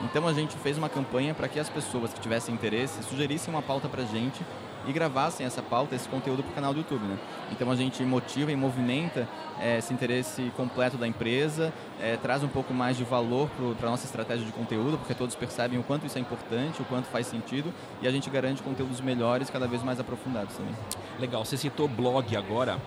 Então 0.02 0.26
a 0.26 0.32
gente 0.32 0.56
fez 0.56 0.76
uma 0.76 0.88
campanha 0.88 1.34
para 1.34 1.48
que 1.48 1.58
as 1.58 1.68
pessoas 1.68 2.12
que 2.12 2.20
tivessem 2.20 2.54
interesse 2.54 3.02
sugerissem 3.02 3.52
uma 3.52 3.62
pauta 3.62 3.88
para 3.88 4.02
a 4.02 4.06
gente 4.06 4.44
e 4.86 4.92
gravassem 4.92 5.46
essa 5.46 5.62
pauta, 5.62 5.94
esse 5.94 6.08
conteúdo 6.08 6.42
para 6.42 6.52
o 6.52 6.54
canal 6.54 6.72
do 6.72 6.80
YouTube. 6.80 7.04
Né? 7.04 7.18
Então 7.52 7.70
a 7.70 7.76
gente 7.76 8.02
motiva 8.02 8.52
e 8.52 8.56
movimenta 8.56 9.28
é, 9.58 9.78
esse 9.78 9.92
interesse 9.94 10.52
completo 10.56 10.96
da 10.96 11.06
empresa, 11.06 11.72
é, 12.00 12.16
traz 12.16 12.42
um 12.42 12.48
pouco 12.48 12.74
mais 12.74 12.96
de 12.96 13.04
valor 13.04 13.48
para 13.78 13.88
a 13.88 13.90
nossa 13.90 14.04
estratégia 14.04 14.44
de 14.44 14.52
conteúdo, 14.52 14.98
porque 14.98 15.14
todos 15.14 15.34
percebem 15.34 15.78
o 15.78 15.82
quanto 15.82 16.06
isso 16.06 16.18
é 16.18 16.20
importante, 16.20 16.82
o 16.82 16.84
quanto 16.84 17.06
faz 17.06 17.26
sentido, 17.26 17.72
e 18.02 18.08
a 18.08 18.10
gente 18.10 18.28
garante 18.28 18.62
conteúdos 18.62 19.00
melhores, 19.00 19.48
cada 19.48 19.66
vez 19.66 19.82
mais 19.82 19.98
aprofundados 20.00 20.54
também. 20.56 20.74
Legal, 21.18 21.44
você 21.44 21.56
citou 21.56 21.88
blog 21.88 22.36
agora. 22.36 22.78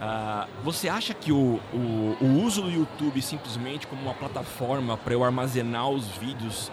Uh, 0.00 0.48
você 0.64 0.88
acha 0.88 1.12
que 1.12 1.30
o, 1.30 1.60
o, 1.74 2.16
o, 2.22 2.42
uso 2.42 2.62
do 2.62 2.70
YouTube 2.70 3.20
simplesmente 3.20 3.86
como 3.86 4.00
uma 4.00 4.14
plataforma 4.14 4.96
para 4.96 5.12
eu 5.12 5.22
armazenar 5.22 5.90
os 5.90 6.06
vídeos 6.06 6.72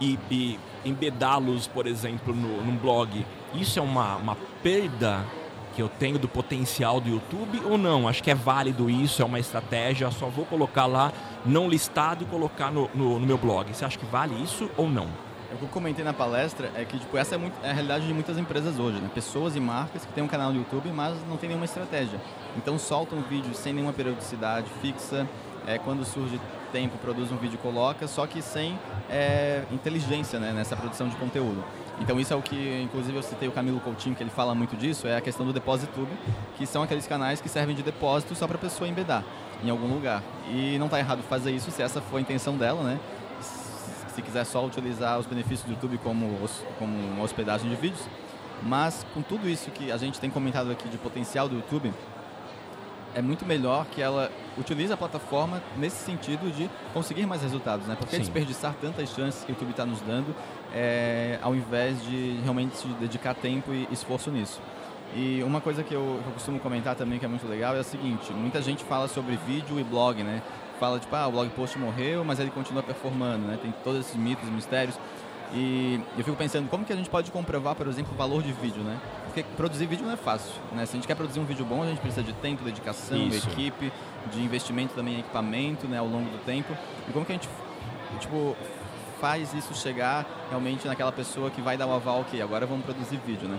e, 0.00 0.16
e 0.30 0.60
embedá-los, 0.84 1.66
por 1.66 1.88
exemplo, 1.88 2.32
no, 2.32 2.62
num 2.62 2.76
blog, 2.76 3.26
isso 3.52 3.80
é 3.80 3.82
uma, 3.82 4.14
uma 4.16 4.36
perda 4.62 5.24
que 5.74 5.82
eu 5.82 5.88
tenho 5.88 6.20
do 6.20 6.28
potencial 6.28 7.00
do 7.00 7.08
YouTube 7.08 7.60
ou 7.64 7.76
não? 7.76 8.06
Acho 8.06 8.22
que 8.22 8.30
é 8.30 8.34
válido 8.34 8.88
isso, 8.88 9.22
é 9.22 9.24
uma 9.24 9.40
estratégia, 9.40 10.08
só 10.12 10.26
vou 10.26 10.44
colocar 10.44 10.86
lá 10.86 11.12
não 11.44 11.68
listado 11.68 12.22
e 12.22 12.26
colocar 12.26 12.70
no, 12.70 12.88
no, 12.94 13.18
no 13.18 13.26
meu 13.26 13.38
blog. 13.38 13.74
Você 13.74 13.84
acha 13.84 13.98
que 13.98 14.06
vale 14.06 14.40
isso 14.40 14.70
ou 14.76 14.88
não? 14.88 15.08
O 15.50 15.56
que 15.56 15.62
eu 15.62 15.68
comentei 15.68 16.04
na 16.04 16.12
palestra 16.12 16.70
é 16.74 16.84
que 16.84 16.98
tipo, 16.98 17.16
essa 17.16 17.34
é, 17.34 17.38
muito, 17.38 17.54
é, 17.62 17.70
a 17.70 17.72
realidade 17.72 18.06
de 18.06 18.12
muitas 18.12 18.36
empresas 18.36 18.78
hoje, 18.78 19.00
né? 19.00 19.10
Pessoas 19.14 19.56
e 19.56 19.60
marcas 19.60 20.04
que 20.04 20.12
têm 20.12 20.22
um 20.22 20.28
canal 20.28 20.52
no 20.52 20.58
YouTube, 20.58 20.90
mas 20.90 21.16
não 21.26 21.38
tem 21.38 21.48
nenhuma 21.48 21.64
estratégia. 21.64 22.20
Então 22.54 22.78
soltam 22.78 23.22
vídeo 23.22 23.54
sem 23.54 23.72
nenhuma 23.72 23.94
periodicidade 23.94 24.68
fixa, 24.82 25.26
é, 25.66 25.78
quando 25.78 26.04
surge 26.04 26.38
tempo 26.70 26.98
produz 26.98 27.32
um 27.32 27.36
vídeo 27.38 27.54
e 27.54 27.58
coloca, 27.58 28.06
só 28.06 28.26
que 28.26 28.42
sem 28.42 28.78
é, 29.08 29.62
inteligência 29.72 30.38
né, 30.38 30.52
nessa 30.52 30.76
produção 30.76 31.08
de 31.08 31.16
conteúdo. 31.16 31.64
Então 31.98 32.20
isso 32.20 32.32
é 32.32 32.36
o 32.36 32.42
que, 32.42 32.82
inclusive 32.82 33.16
eu 33.16 33.22
citei 33.22 33.48
o 33.48 33.52
Camilo 33.52 33.80
Coutinho, 33.80 34.14
que 34.14 34.22
ele 34.22 34.30
fala 34.30 34.54
muito 34.54 34.76
disso, 34.76 35.08
é 35.08 35.16
a 35.16 35.20
questão 35.20 35.46
do 35.46 35.52
DepositTube, 35.52 36.10
que 36.58 36.66
são 36.66 36.82
aqueles 36.82 37.06
canais 37.06 37.40
que 37.40 37.48
servem 37.48 37.74
de 37.74 37.82
depósito 37.82 38.34
só 38.34 38.46
para 38.46 38.56
a 38.56 38.60
pessoa 38.60 38.86
embedar 38.86 39.24
em 39.64 39.70
algum 39.70 39.86
lugar. 39.86 40.22
E 40.50 40.78
não 40.78 40.86
está 40.86 40.98
errado 40.98 41.22
fazer 41.22 41.52
isso 41.52 41.70
se 41.70 41.82
essa 41.82 42.00
for 42.00 42.18
a 42.18 42.20
intenção 42.20 42.56
dela, 42.56 42.82
né? 42.82 42.98
Se 44.18 44.22
quiser 44.22 44.44
só 44.44 44.66
utilizar 44.66 45.16
os 45.16 45.26
benefícios 45.26 45.62
do 45.62 45.70
YouTube 45.70 45.96
como, 45.98 46.36
como 46.76 47.22
hospedagem 47.22 47.70
de 47.70 47.76
vídeos. 47.76 48.02
Mas 48.64 49.06
com 49.14 49.22
tudo 49.22 49.48
isso 49.48 49.70
que 49.70 49.92
a 49.92 49.96
gente 49.96 50.18
tem 50.18 50.28
comentado 50.28 50.72
aqui 50.72 50.88
de 50.88 50.98
potencial 50.98 51.48
do 51.48 51.54
YouTube, 51.54 51.94
é 53.14 53.22
muito 53.22 53.46
melhor 53.46 53.86
que 53.86 54.02
ela 54.02 54.28
utilize 54.56 54.92
a 54.92 54.96
plataforma 54.96 55.62
nesse 55.76 56.04
sentido 56.04 56.50
de 56.50 56.68
conseguir 56.92 57.26
mais 57.26 57.42
resultados, 57.42 57.86
né? 57.86 57.94
Porque 57.96 58.16
Sim. 58.16 58.22
desperdiçar 58.22 58.74
tantas 58.80 59.08
chances 59.10 59.44
que 59.44 59.52
o 59.52 59.54
YouTube 59.54 59.70
está 59.70 59.86
nos 59.86 60.00
dando, 60.00 60.34
é, 60.74 61.38
ao 61.40 61.54
invés 61.54 62.02
de 62.02 62.40
realmente 62.42 62.76
se 62.76 62.88
dedicar 62.94 63.34
tempo 63.34 63.72
e 63.72 63.86
esforço 63.92 64.32
nisso. 64.32 64.60
E 65.14 65.44
uma 65.44 65.60
coisa 65.60 65.84
que 65.84 65.94
eu, 65.94 66.18
que 66.24 66.28
eu, 66.28 66.32
costumo 66.32 66.58
comentar 66.58 66.96
também 66.96 67.20
que 67.20 67.24
é 67.24 67.28
muito 67.28 67.46
legal 67.46 67.76
é 67.76 67.78
o 67.78 67.84
seguinte, 67.84 68.32
muita 68.32 68.60
gente 68.60 68.82
fala 68.82 69.06
sobre 69.06 69.38
vídeo 69.46 69.78
e 69.78 69.84
blog, 69.84 70.24
né? 70.24 70.42
Fala 70.78 70.98
tipo, 70.98 71.14
ah, 71.14 71.26
o 71.26 71.32
blog 71.32 71.48
post 71.50 71.78
morreu, 71.78 72.24
mas 72.24 72.38
ele 72.38 72.50
continua 72.50 72.82
performando, 72.82 73.46
né? 73.46 73.58
Tem 73.60 73.74
todos 73.82 74.00
esses 74.00 74.16
mitos, 74.16 74.48
mistérios. 74.48 74.98
E 75.52 76.00
eu 76.16 76.24
fico 76.24 76.36
pensando, 76.36 76.68
como 76.68 76.84
que 76.84 76.92
a 76.92 76.96
gente 76.96 77.08
pode 77.08 77.30
comprovar, 77.30 77.74
por 77.74 77.86
exemplo, 77.86 78.12
o 78.12 78.16
valor 78.16 78.42
de 78.42 78.52
vídeo, 78.52 78.82
né? 78.82 78.98
Porque 79.24 79.42
produzir 79.56 79.86
vídeo 79.86 80.04
não 80.04 80.12
é 80.12 80.16
fácil, 80.16 80.52
né? 80.72 80.84
Se 80.84 80.92
a 80.92 80.96
gente 80.96 81.06
quer 81.06 81.14
produzir 81.14 81.40
um 81.40 81.44
vídeo 81.44 81.64
bom, 81.64 81.82
a 81.82 81.86
gente 81.86 82.00
precisa 82.00 82.22
de 82.22 82.32
tempo, 82.34 82.62
dedicação, 82.62 83.16
Isso. 83.28 83.48
equipe, 83.48 83.90
de 84.30 84.42
investimento 84.42 84.94
também 84.94 85.16
em 85.16 85.20
equipamento, 85.20 85.88
né, 85.88 85.98
ao 85.98 86.06
longo 86.06 86.28
do 86.30 86.44
tempo. 86.44 86.76
E 87.08 87.12
como 87.12 87.24
que 87.24 87.32
a 87.32 87.34
gente, 87.34 87.48
tipo, 88.20 88.54
faz 89.20 89.54
isso 89.54 89.74
chegar 89.74 90.26
realmente 90.50 90.86
naquela 90.86 91.12
pessoa 91.12 91.50
que 91.50 91.62
vai 91.62 91.76
dar 91.76 91.86
o 91.86 91.92
aval 91.94 92.24
que 92.24 92.40
agora 92.42 92.66
vamos 92.66 92.84
produzir 92.84 93.18
vídeo, 93.26 93.48
né? 93.48 93.58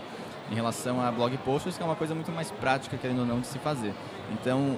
Em 0.51 0.55
relação 0.55 1.01
a 1.01 1.11
blog 1.11 1.35
posts, 1.39 1.75
que 1.75 1.83
é 1.83 1.85
uma 1.85 1.95
coisa 1.95 2.13
muito 2.15 2.31
mais 2.31 2.51
prática, 2.51 2.97
querendo 2.97 3.19
ou 3.19 3.25
não, 3.25 3.39
de 3.39 3.47
se 3.47 3.59
fazer. 3.59 3.93
Então, 4.31 4.77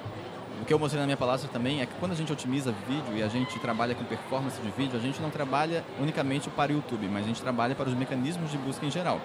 que 0.71 0.73
eu 0.73 0.79
mostrei 0.79 1.01
na 1.01 1.05
minha 1.05 1.17
palestra 1.17 1.49
também 1.51 1.81
é 1.81 1.85
que 1.85 1.93
quando 1.99 2.13
a 2.13 2.15
gente 2.15 2.31
otimiza 2.31 2.73
vídeo 2.87 3.17
e 3.17 3.21
a 3.21 3.27
gente 3.27 3.59
trabalha 3.59 3.93
com 3.93 4.05
performance 4.05 4.55
de 4.61 4.71
vídeo, 4.71 4.97
a 4.97 5.01
gente 5.01 5.21
não 5.21 5.29
trabalha 5.29 5.83
unicamente 5.99 6.49
para 6.49 6.71
o 6.71 6.75
YouTube, 6.75 7.09
mas 7.11 7.25
a 7.25 7.27
gente 7.27 7.41
trabalha 7.41 7.75
para 7.75 7.89
os 7.89 7.93
mecanismos 7.93 8.49
de 8.49 8.57
busca 8.57 8.85
em 8.85 8.89
geral. 8.89 9.19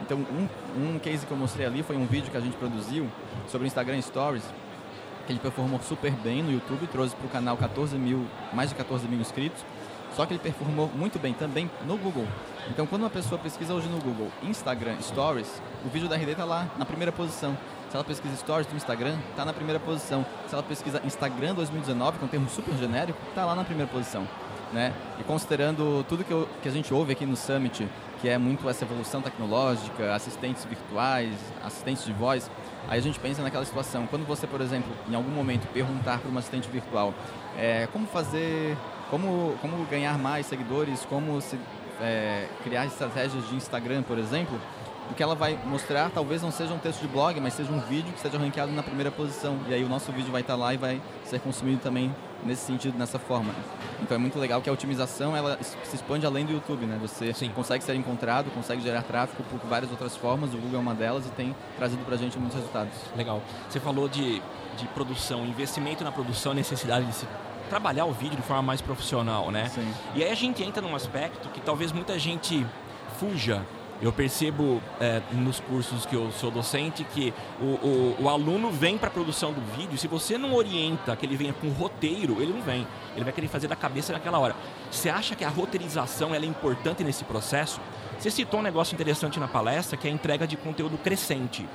Então, 0.00 0.18
um, 0.18 0.48
um 0.94 0.98
case 1.00 1.26
que 1.26 1.32
eu 1.32 1.36
mostrei 1.36 1.66
ali 1.66 1.82
foi 1.82 1.96
um 1.96 2.06
vídeo 2.06 2.30
que 2.30 2.36
a 2.36 2.40
gente 2.40 2.56
produziu 2.56 3.08
sobre 3.48 3.66
o 3.66 3.66
Instagram 3.66 4.00
Stories, 4.00 4.44
que 5.26 5.32
ele 5.32 5.40
performou 5.40 5.80
super 5.80 6.12
bem 6.12 6.40
no 6.40 6.52
YouTube, 6.52 6.86
trouxe 6.86 7.16
para 7.16 7.26
o 7.26 7.30
canal 7.30 7.56
14 7.56 7.98
mil, 7.98 8.24
mais 8.52 8.68
de 8.68 8.76
14 8.76 9.08
mil 9.08 9.20
inscritos, 9.20 9.64
só 10.14 10.24
que 10.24 10.34
ele 10.34 10.40
performou 10.40 10.88
muito 10.94 11.18
bem 11.18 11.32
também 11.32 11.68
no 11.84 11.98
Google. 11.98 12.28
Então, 12.70 12.86
quando 12.86 13.02
uma 13.02 13.10
pessoa 13.10 13.40
pesquisa 13.40 13.74
hoje 13.74 13.88
no 13.88 13.98
Google 13.98 14.28
Instagram 14.44 14.94
Stories, 15.00 15.60
o 15.84 15.88
vídeo 15.88 16.08
da 16.08 16.14
RD 16.14 16.30
está 16.30 16.44
lá 16.44 16.68
na 16.78 16.84
primeira 16.84 17.10
posição. 17.10 17.56
Se 17.96 17.98
ela 17.98 18.04
pesquisa 18.04 18.36
Stories 18.36 18.66
do 18.66 18.76
Instagram, 18.76 19.16
está 19.30 19.42
na 19.42 19.54
primeira 19.54 19.80
posição. 19.80 20.26
Se 20.46 20.52
ela 20.52 20.62
pesquisa 20.62 21.00
Instagram 21.02 21.54
2019, 21.54 22.18
que 22.18 22.24
é 22.24 22.26
um 22.26 22.28
termo 22.28 22.50
super 22.50 22.74
genérico, 22.76 23.18
está 23.30 23.46
lá 23.46 23.54
na 23.54 23.64
primeira 23.64 23.90
posição. 23.90 24.28
Né? 24.70 24.92
E 25.18 25.24
considerando 25.24 26.04
tudo 26.06 26.22
que, 26.22 26.30
eu, 26.30 26.46
que 26.60 26.68
a 26.68 26.70
gente 26.70 26.92
ouve 26.92 27.12
aqui 27.12 27.24
no 27.24 27.34
Summit, 27.34 27.88
que 28.20 28.28
é 28.28 28.36
muito 28.36 28.68
essa 28.68 28.84
evolução 28.84 29.22
tecnológica, 29.22 30.14
assistentes 30.14 30.62
virtuais, 30.66 31.32
assistentes 31.64 32.04
de 32.04 32.12
voz, 32.12 32.50
aí 32.86 32.98
a 32.98 33.02
gente 33.02 33.18
pensa 33.18 33.42
naquela 33.42 33.64
situação. 33.64 34.06
Quando 34.06 34.26
você, 34.26 34.46
por 34.46 34.60
exemplo, 34.60 34.92
em 35.08 35.14
algum 35.14 35.30
momento 35.30 35.66
perguntar 35.72 36.18
para 36.18 36.28
uma 36.28 36.40
assistente 36.40 36.68
virtual 36.68 37.14
é, 37.56 37.88
como 37.94 38.06
fazer, 38.06 38.76
como, 39.10 39.56
como 39.62 39.82
ganhar 39.86 40.18
mais 40.18 40.44
seguidores, 40.44 41.06
como 41.08 41.40
se, 41.40 41.58
é, 42.02 42.46
criar 42.62 42.84
estratégias 42.84 43.48
de 43.48 43.54
Instagram, 43.54 44.02
por 44.02 44.18
exemplo, 44.18 44.60
o 45.10 45.14
que 45.14 45.22
ela 45.22 45.34
vai 45.34 45.58
mostrar 45.64 46.10
talvez 46.10 46.42
não 46.42 46.50
seja 46.50 46.72
um 46.72 46.78
texto 46.78 47.00
de 47.00 47.08
blog, 47.08 47.40
mas 47.40 47.54
seja 47.54 47.70
um 47.72 47.80
vídeo 47.80 48.12
que 48.12 48.20
seja 48.20 48.38
ranqueado 48.38 48.72
na 48.72 48.82
primeira 48.82 49.10
posição. 49.10 49.58
E 49.68 49.74
aí 49.74 49.84
o 49.84 49.88
nosso 49.88 50.10
vídeo 50.12 50.30
vai 50.30 50.40
estar 50.40 50.56
lá 50.56 50.74
e 50.74 50.76
vai 50.76 51.00
ser 51.24 51.40
consumido 51.40 51.80
também 51.80 52.14
nesse 52.44 52.62
sentido, 52.66 52.98
nessa 52.98 53.18
forma. 53.18 53.52
Então 54.00 54.14
é 54.14 54.18
muito 54.18 54.38
legal 54.38 54.60
que 54.60 54.68
a 54.68 54.72
otimização 54.72 55.36
ela 55.36 55.58
se 55.62 55.96
expande 55.96 56.26
além 56.26 56.44
do 56.44 56.52
YouTube, 56.52 56.86
né? 56.86 56.98
Você 57.00 57.32
Sim. 57.32 57.50
consegue 57.50 57.82
ser 57.82 57.94
encontrado, 57.94 58.50
consegue 58.50 58.82
gerar 58.82 59.02
tráfego 59.02 59.42
por 59.44 59.58
várias 59.68 59.90
outras 59.90 60.16
formas, 60.16 60.52
o 60.52 60.56
Google 60.56 60.78
é 60.78 60.82
uma 60.82 60.94
delas 60.94 61.26
e 61.26 61.30
tem 61.30 61.54
trazido 61.76 62.04
pra 62.04 62.16
gente 62.16 62.38
muitos 62.38 62.56
resultados. 62.56 62.92
Legal. 63.16 63.42
Você 63.68 63.80
falou 63.80 64.08
de, 64.08 64.42
de 64.76 64.86
produção, 64.94 65.44
investimento 65.46 66.04
na 66.04 66.12
produção, 66.12 66.52
necessidade 66.52 67.06
de 67.06 67.14
se 67.14 67.26
trabalhar 67.68 68.04
o 68.04 68.12
vídeo 68.12 68.36
de 68.36 68.42
forma 68.42 68.62
mais 68.62 68.80
profissional, 68.80 69.50
né? 69.50 69.68
Sim. 69.68 69.92
E 70.14 70.22
aí 70.22 70.30
a 70.30 70.34
gente 70.34 70.62
entra 70.62 70.80
num 70.80 70.94
aspecto 70.94 71.48
que 71.48 71.60
talvez 71.60 71.90
muita 71.90 72.18
gente 72.18 72.64
fuja 73.18 73.62
eu 74.00 74.12
percebo 74.12 74.82
é, 75.00 75.22
nos 75.32 75.58
cursos 75.60 76.04
que 76.04 76.14
eu 76.14 76.30
sou 76.30 76.50
docente 76.50 77.02
que 77.04 77.32
o, 77.60 77.64
o, 77.64 78.16
o 78.24 78.28
aluno 78.28 78.70
vem 78.70 78.98
para 78.98 79.08
a 79.08 79.10
produção 79.10 79.52
do 79.52 79.60
vídeo. 79.76 79.96
Se 79.96 80.06
você 80.06 80.36
não 80.36 80.54
orienta 80.54 81.16
que 81.16 81.24
ele 81.24 81.36
venha 81.36 81.52
com 81.54 81.68
roteiro, 81.70 82.42
ele 82.42 82.52
não 82.52 82.60
vem. 82.60 82.86
Ele 83.14 83.24
vai 83.24 83.32
querer 83.32 83.48
fazer 83.48 83.68
da 83.68 83.76
cabeça 83.76 84.12
naquela 84.12 84.38
hora. 84.38 84.54
Você 84.90 85.08
acha 85.08 85.34
que 85.34 85.44
a 85.44 85.48
roteirização 85.48 86.34
é 86.34 86.38
importante 86.44 87.02
nesse 87.02 87.24
processo? 87.24 87.80
Você 88.18 88.30
citou 88.30 88.60
um 88.60 88.62
negócio 88.62 88.94
interessante 88.94 89.40
na 89.40 89.48
palestra 89.48 89.96
que 89.96 90.06
é 90.06 90.10
a 90.10 90.14
entrega 90.14 90.46
de 90.46 90.56
conteúdo 90.56 90.98
crescente. 90.98 91.66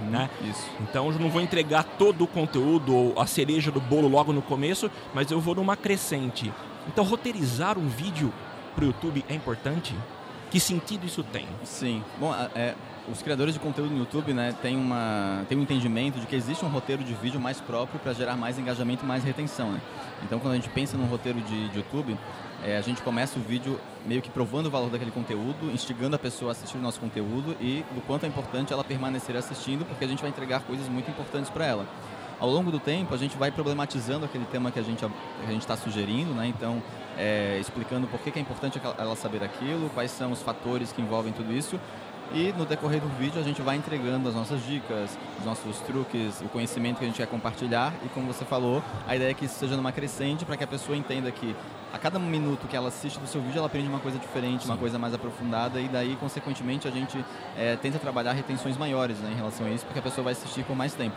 Uhum, 0.00 0.10
né? 0.10 0.30
Isso. 0.42 0.66
Então 0.80 1.10
eu 1.10 1.18
não 1.18 1.30
vou 1.30 1.40
entregar 1.40 1.82
todo 1.82 2.24
o 2.24 2.26
conteúdo 2.26 2.94
ou 2.94 3.20
a 3.20 3.26
cereja 3.26 3.70
do 3.70 3.80
bolo 3.80 4.08
logo 4.08 4.32
no 4.32 4.42
começo, 4.42 4.90
mas 5.14 5.30
eu 5.30 5.40
vou 5.40 5.54
numa 5.54 5.76
crescente. 5.76 6.52
Então 6.86 7.04
roteirizar 7.04 7.78
um 7.78 7.88
vídeo 7.88 8.32
para 8.74 8.84
o 8.84 8.86
YouTube 8.88 9.24
é 9.28 9.34
importante? 9.34 9.94
Que 10.50 10.58
sentido 10.58 11.04
isso 11.04 11.22
tem? 11.22 11.46
Sim. 11.62 12.02
Bom, 12.18 12.34
é, 12.54 12.74
os 13.10 13.22
criadores 13.22 13.54
de 13.54 13.60
conteúdo 13.60 13.90
no 13.90 13.98
YouTube 13.98 14.32
né, 14.32 14.54
têm, 14.62 14.76
uma, 14.76 15.44
têm 15.48 15.58
um 15.58 15.62
entendimento 15.62 16.18
de 16.18 16.26
que 16.26 16.34
existe 16.34 16.64
um 16.64 16.68
roteiro 16.68 17.04
de 17.04 17.12
vídeo 17.14 17.38
mais 17.38 17.60
próprio 17.60 18.00
para 18.00 18.14
gerar 18.14 18.36
mais 18.36 18.58
engajamento 18.58 19.04
e 19.04 19.06
mais 19.06 19.22
retenção. 19.24 19.72
Né? 19.72 19.80
Então, 20.22 20.38
quando 20.38 20.52
a 20.52 20.56
gente 20.56 20.70
pensa 20.70 20.96
num 20.96 21.06
roteiro 21.06 21.40
de, 21.40 21.68
de 21.68 21.76
YouTube, 21.76 22.16
é, 22.64 22.78
a 22.78 22.80
gente 22.80 23.02
começa 23.02 23.38
o 23.38 23.42
vídeo 23.42 23.78
meio 24.06 24.22
que 24.22 24.30
provando 24.30 24.66
o 24.66 24.70
valor 24.70 24.90
daquele 24.90 25.10
conteúdo, 25.10 25.70
instigando 25.70 26.16
a 26.16 26.18
pessoa 26.18 26.50
a 26.50 26.52
assistir 26.52 26.78
o 26.78 26.80
nosso 26.80 26.98
conteúdo 26.98 27.54
e 27.60 27.84
do 27.94 28.00
quanto 28.06 28.24
é 28.24 28.28
importante 28.28 28.72
ela 28.72 28.82
permanecer 28.82 29.36
assistindo, 29.36 29.84
porque 29.84 30.04
a 30.04 30.08
gente 30.08 30.20
vai 30.20 30.30
entregar 30.30 30.60
coisas 30.62 30.88
muito 30.88 31.10
importantes 31.10 31.50
para 31.50 31.66
ela 31.66 31.86
ao 32.40 32.48
longo 32.48 32.70
do 32.70 32.78
tempo 32.78 33.14
a 33.14 33.18
gente 33.18 33.36
vai 33.36 33.50
problematizando 33.50 34.24
aquele 34.24 34.44
tema 34.46 34.70
que 34.70 34.78
a 34.78 34.82
gente 34.82 35.04
está 35.58 35.76
sugerindo, 35.76 36.32
né? 36.32 36.46
Então 36.46 36.82
é, 37.16 37.58
explicando 37.60 38.06
por 38.06 38.20
que, 38.20 38.30
que 38.30 38.38
é 38.38 38.42
importante 38.42 38.80
ela 38.98 39.16
saber 39.16 39.42
aquilo, 39.42 39.90
quais 39.90 40.10
são 40.10 40.30
os 40.30 40.42
fatores 40.42 40.92
que 40.92 41.02
envolvem 41.02 41.32
tudo 41.32 41.52
isso. 41.52 41.78
E 42.32 42.52
no 42.52 42.66
decorrer 42.66 43.00
do 43.00 43.08
vídeo 43.18 43.40
a 43.40 43.42
gente 43.42 43.62
vai 43.62 43.76
entregando 43.76 44.28
as 44.28 44.34
nossas 44.34 44.62
dicas, 44.66 45.16
os 45.38 45.44
nossos 45.46 45.78
truques, 45.80 46.42
o 46.42 46.48
conhecimento 46.48 46.98
que 46.98 47.04
a 47.04 47.06
gente 47.06 47.16
quer 47.16 47.26
compartilhar. 47.26 47.92
E 48.04 48.08
como 48.10 48.26
você 48.26 48.44
falou, 48.44 48.82
a 49.06 49.16
ideia 49.16 49.30
é 49.30 49.34
que 49.34 49.46
isso 49.46 49.58
seja 49.58 49.76
numa 49.76 49.92
crescente 49.92 50.44
para 50.44 50.54
que 50.56 50.62
a 50.62 50.66
pessoa 50.66 50.96
entenda 50.96 51.30
que 51.30 51.56
a 51.90 51.98
cada 51.98 52.18
minuto 52.18 52.68
que 52.68 52.76
ela 52.76 52.88
assiste 52.88 53.18
do 53.18 53.26
seu 53.26 53.40
vídeo 53.40 53.56
ela 53.56 53.66
aprende 53.66 53.88
uma 53.88 53.98
coisa 53.98 54.18
diferente, 54.18 54.64
Sim. 54.64 54.68
uma 54.68 54.76
coisa 54.76 54.98
mais 54.98 55.14
aprofundada. 55.14 55.80
E 55.80 55.88
daí, 55.88 56.16
consequentemente, 56.20 56.86
a 56.86 56.90
gente 56.90 57.24
é, 57.56 57.76
tenta 57.76 57.98
trabalhar 57.98 58.32
retenções 58.32 58.76
maiores 58.76 59.16
né, 59.20 59.30
em 59.32 59.36
relação 59.36 59.66
a 59.66 59.70
isso, 59.70 59.86
porque 59.86 59.98
a 59.98 60.02
pessoa 60.02 60.22
vai 60.22 60.34
assistir 60.34 60.64
por 60.64 60.76
mais 60.76 60.92
tempo. 60.92 61.16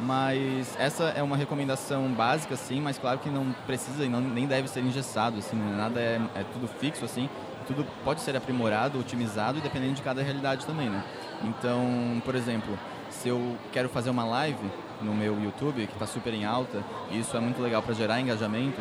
Mas 0.00 0.76
essa 0.78 1.04
é 1.04 1.22
uma 1.22 1.36
recomendação 1.36 2.08
básica, 2.12 2.56
sim, 2.56 2.80
mas 2.80 2.98
claro 2.98 3.18
que 3.18 3.28
não 3.28 3.52
precisa 3.66 4.04
e 4.04 4.08
não, 4.08 4.20
nem 4.20 4.46
deve 4.46 4.68
ser 4.68 4.80
engessado, 4.80 5.38
assim, 5.38 5.56
né? 5.56 5.76
nada 5.76 6.00
é, 6.00 6.20
é 6.36 6.44
tudo 6.52 6.68
fixo, 6.68 7.04
assim, 7.04 7.28
tudo 7.66 7.84
pode 8.04 8.20
ser 8.20 8.36
aprimorado, 8.36 8.98
otimizado, 8.98 9.60
dependendo 9.60 9.94
de 9.94 10.02
cada 10.02 10.22
realidade 10.22 10.64
também, 10.64 10.88
né? 10.88 11.04
Então, 11.42 12.22
por 12.24 12.34
exemplo, 12.34 12.78
se 13.10 13.28
eu 13.28 13.56
quero 13.72 13.88
fazer 13.88 14.10
uma 14.10 14.24
live 14.24 14.70
no 15.02 15.14
meu 15.14 15.40
YouTube, 15.42 15.86
que 15.86 15.92
está 15.92 16.06
super 16.06 16.32
em 16.32 16.44
alta, 16.44 16.82
e 17.10 17.18
isso 17.18 17.36
é 17.36 17.40
muito 17.40 17.60
legal 17.60 17.82
para 17.82 17.94
gerar 17.94 18.20
engajamento, 18.20 18.80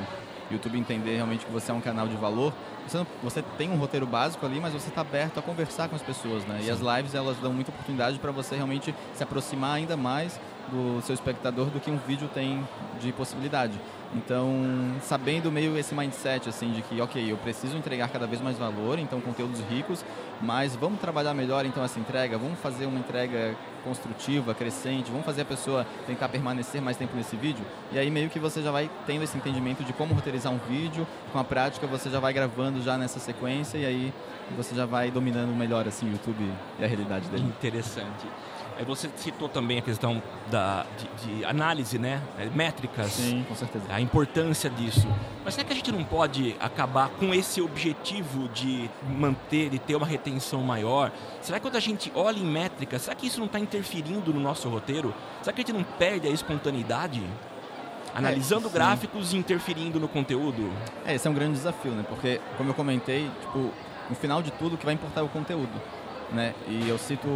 YouTube 0.49 0.77
entender 0.77 1.15
realmente 1.15 1.45
que 1.45 1.51
você 1.51 1.71
é 1.71 1.73
um 1.73 1.81
canal 1.81 2.07
de 2.07 2.15
valor, 2.15 2.53
você, 2.87 2.97
não, 2.97 3.07
você 3.21 3.41
tem 3.57 3.69
um 3.69 3.75
roteiro 3.75 4.05
básico 4.05 4.45
ali, 4.45 4.59
mas 4.59 4.71
você 4.71 4.87
está 4.87 5.01
aberto 5.01 5.39
a 5.39 5.41
conversar 5.41 5.89
com 5.89 5.95
as 5.95 6.01
pessoas, 6.01 6.45
né? 6.45 6.59
Sim. 6.61 6.67
E 6.67 6.71
as 6.71 6.79
lives, 6.79 7.13
elas 7.13 7.37
dão 7.37 7.51
muita 7.51 7.71
oportunidade 7.71 8.17
para 8.19 8.31
você 8.31 8.55
realmente 8.55 8.95
se 9.13 9.23
aproximar 9.23 9.75
ainda 9.75 9.97
mais 9.97 10.39
do 10.69 11.01
seu 11.01 11.13
espectador 11.13 11.67
do 11.67 11.79
que 11.79 11.89
um 11.89 11.97
vídeo 11.97 12.29
tem 12.33 12.67
de 12.99 13.11
possibilidade. 13.11 13.79
Então, 14.15 14.95
sabendo 15.01 15.51
meio 15.51 15.77
esse 15.77 15.93
mindset 15.93 16.47
assim 16.47 16.71
de 16.71 16.81
que, 16.81 17.01
ok, 17.01 17.31
eu 17.31 17.37
preciso 17.37 17.75
entregar 17.77 18.09
cada 18.09 18.25
vez 18.25 18.41
mais 18.41 18.57
valor, 18.57 18.99
então 18.99 19.19
conteúdos 19.19 19.59
ricos, 19.69 20.03
mas 20.41 20.75
vamos 20.75 20.99
trabalhar 20.99 21.33
melhor 21.33 21.65
então 21.65 21.83
essa 21.83 21.99
entrega, 21.99 22.37
vamos 22.37 22.57
fazer 22.59 22.85
uma 22.85 22.97
entrega 22.97 23.55
construtiva, 23.83 24.53
crescente, 24.53 25.11
vamos 25.11 25.25
fazer 25.25 25.41
a 25.41 25.45
pessoa 25.45 25.85
tentar 26.05 26.29
permanecer 26.29 26.81
mais 26.81 26.95
tempo 26.95 27.15
nesse 27.15 27.35
vídeo. 27.35 27.65
E 27.91 27.99
aí 27.99 28.09
meio 28.09 28.29
que 28.29 28.39
você 28.39 28.61
já 28.61 28.71
vai 28.71 28.89
tendo 29.05 29.23
esse 29.23 29.37
entendimento 29.37 29.83
de 29.83 29.93
como 29.93 30.13
roteirizar 30.13 30.53
um 30.53 30.59
vídeo, 30.69 31.05
com 31.31 31.39
a 31.39 31.43
prática 31.43 31.85
você 31.85 32.09
já 32.09 32.19
vai 32.19 32.31
gravando 32.31 32.81
já 32.81 32.97
nessa 32.97 33.19
sequência 33.19 33.77
e 33.77 33.85
aí 33.85 34.13
você 34.55 34.73
já 34.73 34.85
vai 34.85 35.11
dominando 35.11 35.53
melhor 35.53 35.87
assim 35.87 36.07
o 36.07 36.11
YouTube 36.13 36.49
e 36.79 36.83
a 36.83 36.87
realidade 36.87 37.27
dele. 37.27 37.43
Interessante. 37.43 38.25
Aí 38.77 38.85
você 38.85 39.09
citou 39.15 39.49
também 39.49 39.79
a 39.79 39.81
questão 39.81 40.21
da, 40.51 40.85
de, 40.97 41.37
de, 41.37 41.45
análise, 41.45 41.97
né? 41.97 42.21
É, 42.37 42.45
métricas. 42.45 43.11
Sim, 43.11 43.43
com 43.47 43.55
certeza. 43.55 43.85
A 43.89 43.99
importância 43.99 44.69
disso. 44.69 45.07
Mas 45.43 45.55
será 45.55 45.65
que 45.65 45.73
a 45.73 45.75
gente 45.75 45.91
não 45.91 46.03
pode 46.03 46.55
acabar 46.59 47.09
com 47.09 47.33
esse 47.33 47.59
objetivo 47.59 48.47
de 48.49 48.87
manter 49.09 49.73
e 49.73 49.79
ter 49.79 49.95
uma 49.95 50.05
retenção 50.05 50.61
maior? 50.61 51.11
Será 51.41 51.59
que 51.59 51.65
quando 51.65 51.75
a 51.75 51.79
gente 51.79 52.11
olha 52.13 52.37
em 52.37 52.45
métricas, 52.45 53.01
será 53.01 53.15
que 53.15 53.25
isso 53.25 53.39
não 53.39 53.47
está 53.47 53.59
interferindo 53.59 54.31
no 54.31 54.39
nosso 54.39 54.69
roteiro? 54.69 55.11
Será 55.41 55.53
que 55.55 55.61
a 55.61 55.65
gente 55.65 55.75
não 55.75 55.83
perde 55.83 56.27
a 56.27 56.31
espontaneidade? 56.31 57.23
Analisando 58.13 58.67
é, 58.67 58.71
gráficos 58.71 59.33
e 59.33 59.37
interferindo 59.37 59.99
no 59.99 60.07
conteúdo? 60.07 60.71
É, 61.03 61.15
esse 61.15 61.27
é 61.27 61.31
um 61.31 61.33
grande 61.33 61.53
desafio, 61.53 61.91
né? 61.91 62.05
Porque, 62.07 62.39
como 62.57 62.69
eu 62.69 62.73
comentei, 62.75 63.29
tipo, 63.41 63.71
no 64.09 64.15
final 64.15 64.41
de 64.41 64.51
tudo, 64.51 64.75
o 64.75 64.77
que 64.77 64.85
vai 64.85 64.93
importar 64.93 65.21
é 65.21 65.23
o 65.23 65.29
conteúdo. 65.29 65.81
Né? 66.31 66.53
E 66.67 66.89
eu 66.89 66.97
cito 66.97 67.27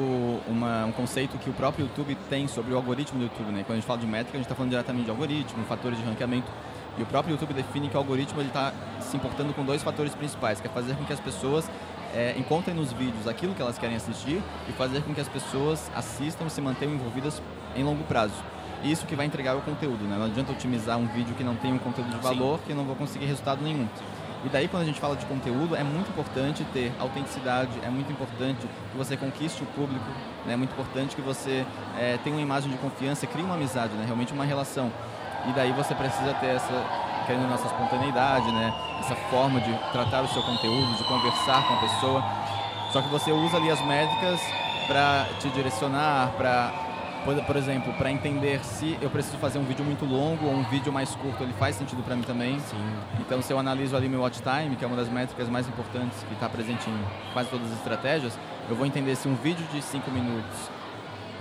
uma, 0.48 0.86
um 0.86 0.92
conceito 0.92 1.38
que 1.38 1.50
o 1.50 1.54
próprio 1.54 1.86
YouTube 1.86 2.18
tem 2.30 2.48
sobre 2.48 2.74
o 2.74 2.76
algoritmo 2.76 3.20
do 3.20 3.24
YouTube. 3.26 3.52
Né? 3.52 3.64
Quando 3.66 3.72
a 3.72 3.76
gente 3.76 3.86
fala 3.86 4.00
de 4.00 4.08
métrica, 4.08 4.32
a 4.34 4.38
gente 4.38 4.46
está 4.46 4.56
falando 4.56 4.72
diretamente 4.72 5.06
de 5.06 5.12
algoritmo, 5.12 5.64
fatores 5.66 5.98
de 5.98 6.04
ranqueamento. 6.04 6.52
E 6.98 7.02
o 7.02 7.06
próprio 7.06 7.32
YouTube 7.34 7.54
define 7.54 7.88
que 7.88 7.96
o 7.96 8.00
algoritmo 8.00 8.42
está 8.42 8.74
se 9.00 9.16
importando 9.16 9.54
com 9.54 9.64
dois 9.64 9.82
fatores 9.82 10.14
principais, 10.14 10.60
que 10.60 10.68
é 10.68 10.70
fazer 10.70 10.96
com 10.96 11.06
que 11.06 11.14
as 11.14 11.22
pessoas 11.22 11.70
é, 12.14 12.36
encontrem 12.38 12.76
nos 12.76 12.92
vídeos 12.92 13.28
aquilo 13.28 13.54
que 13.54 13.62
elas 13.62 13.78
querem 13.78 13.96
assistir 13.96 14.42
e 14.68 14.72
fazer 14.74 15.02
com 15.04 15.14
que 15.14 15.22
as 15.22 15.30
pessoas 15.30 15.90
assistam 15.96 16.46
e 16.46 16.50
se 16.50 16.60
mantenham 16.60 16.94
envolvidas 16.96 17.42
em 17.76 17.84
longo 17.84 18.04
prazo. 18.04 18.34
Isso 18.84 19.06
que 19.06 19.16
vai 19.16 19.26
entregar 19.26 19.56
o 19.56 19.62
conteúdo, 19.62 20.04
né? 20.04 20.18
Não 20.18 20.26
adianta 20.26 20.52
otimizar 20.52 20.98
um 20.98 21.06
vídeo 21.08 21.36
que 21.36 21.44
não 21.44 21.56
tem 21.56 21.72
um 21.72 21.78
conteúdo 21.78 22.10
de 22.10 22.18
valor, 22.18 22.58
Sim. 22.58 22.64
que 22.68 22.74
não 22.74 22.84
vou 22.84 22.96
conseguir 22.96 23.26
resultado 23.26 23.64
nenhum. 23.64 23.88
E 24.44 24.50
daí, 24.50 24.68
quando 24.68 24.84
a 24.84 24.86
gente 24.86 25.00
fala 25.00 25.16
de 25.16 25.26
conteúdo, 25.26 25.76
é 25.76 25.84
muito 25.84 26.10
importante 26.10 26.64
ter 26.74 26.92
autenticidade, 27.00 27.72
é 27.84 27.90
muito 27.90 28.12
importante 28.12 28.68
que 28.92 28.98
você 28.98 29.16
conquiste 29.16 29.62
o 29.62 29.66
público, 29.68 30.06
né? 30.46 30.54
é 30.54 30.58
muito 30.58 30.72
importante 30.72 31.16
que 31.16 31.22
você 31.22 31.64
é, 31.98 32.18
tenha 32.24 32.36
uma 32.36 32.42
imagem 32.42 32.72
de 32.72 32.78
confiança, 32.78 33.28
crie 33.28 33.44
uma 33.44 33.54
amizade, 33.54 33.94
né? 33.94 34.04
realmente 34.06 34.34
uma 34.34 34.44
relação. 34.44 34.92
E 35.48 35.52
daí 35.54 35.72
você 35.72 35.94
precisa 35.94 36.34
ter 36.36 36.56
essa, 36.56 36.86
querendo 37.28 37.48
nossa 37.48 37.68
espontaneidade, 37.68 38.52
né? 38.52 38.74
essa 39.00 39.16
forma 39.30 39.62
de 39.62 39.72
tratar 39.92 40.24
o 40.24 40.28
seu 40.28 40.42
conteúdo, 40.42 40.98
de 40.98 41.04
conversar 41.04 41.68
com 41.68 41.74
a 41.76 41.78
pessoa. 41.78 42.24
Só 42.92 43.02
que 43.02 43.10
você 43.10 43.32
usa 43.32 43.58
ali 43.58 43.70
as 43.70 43.82
métricas 43.86 44.42
para 44.88 45.28
te 45.40 45.50
direcionar, 45.50 46.32
para 46.36 46.91
por, 47.24 47.36
por 47.44 47.56
exemplo, 47.56 47.94
para 47.94 48.12
entender 48.12 48.64
se 48.64 48.98
eu 49.02 49.10
preciso 49.10 49.38
fazer 49.38 49.60
um 49.60 49.64
vídeo 49.64 49.84
muito 49.84 50.06
longo 50.06 50.46
ou 50.46 50.54
um 50.54 50.64
vídeo 50.64 50.92
mais 50.92 51.16
curto, 51.16 51.44
ele 51.44 51.54
faz 51.54 51.76
sentido 51.76 52.04
para 52.04 52.16
mim 52.16 52.24
também. 52.24 52.60
Sim. 52.60 52.78
Então, 53.20 53.42
se 53.42 53.52
eu 53.54 53.60
analiso 53.60 53.96
ali 53.96 54.10
meu 54.10 54.22
watch 54.22 54.42
time, 54.42 54.76
que 54.76 54.84
é 54.84 54.88
uma 54.88 54.98
das 54.98 55.10
métricas 55.10 55.48
mais 55.50 55.68
importantes 55.68 56.24
que 56.24 56.34
está 56.34 56.50
presente 56.50 56.90
em 56.90 57.34
quase 57.34 57.50
todas 57.50 57.72
as 57.72 57.78
estratégias, 57.78 58.38
eu 58.70 58.76
vou 58.76 58.86
entender 58.86 59.16
se 59.16 59.28
um 59.28 59.36
vídeo 59.36 59.66
de 59.72 59.82
5 59.82 60.10
minutos, 60.12 60.70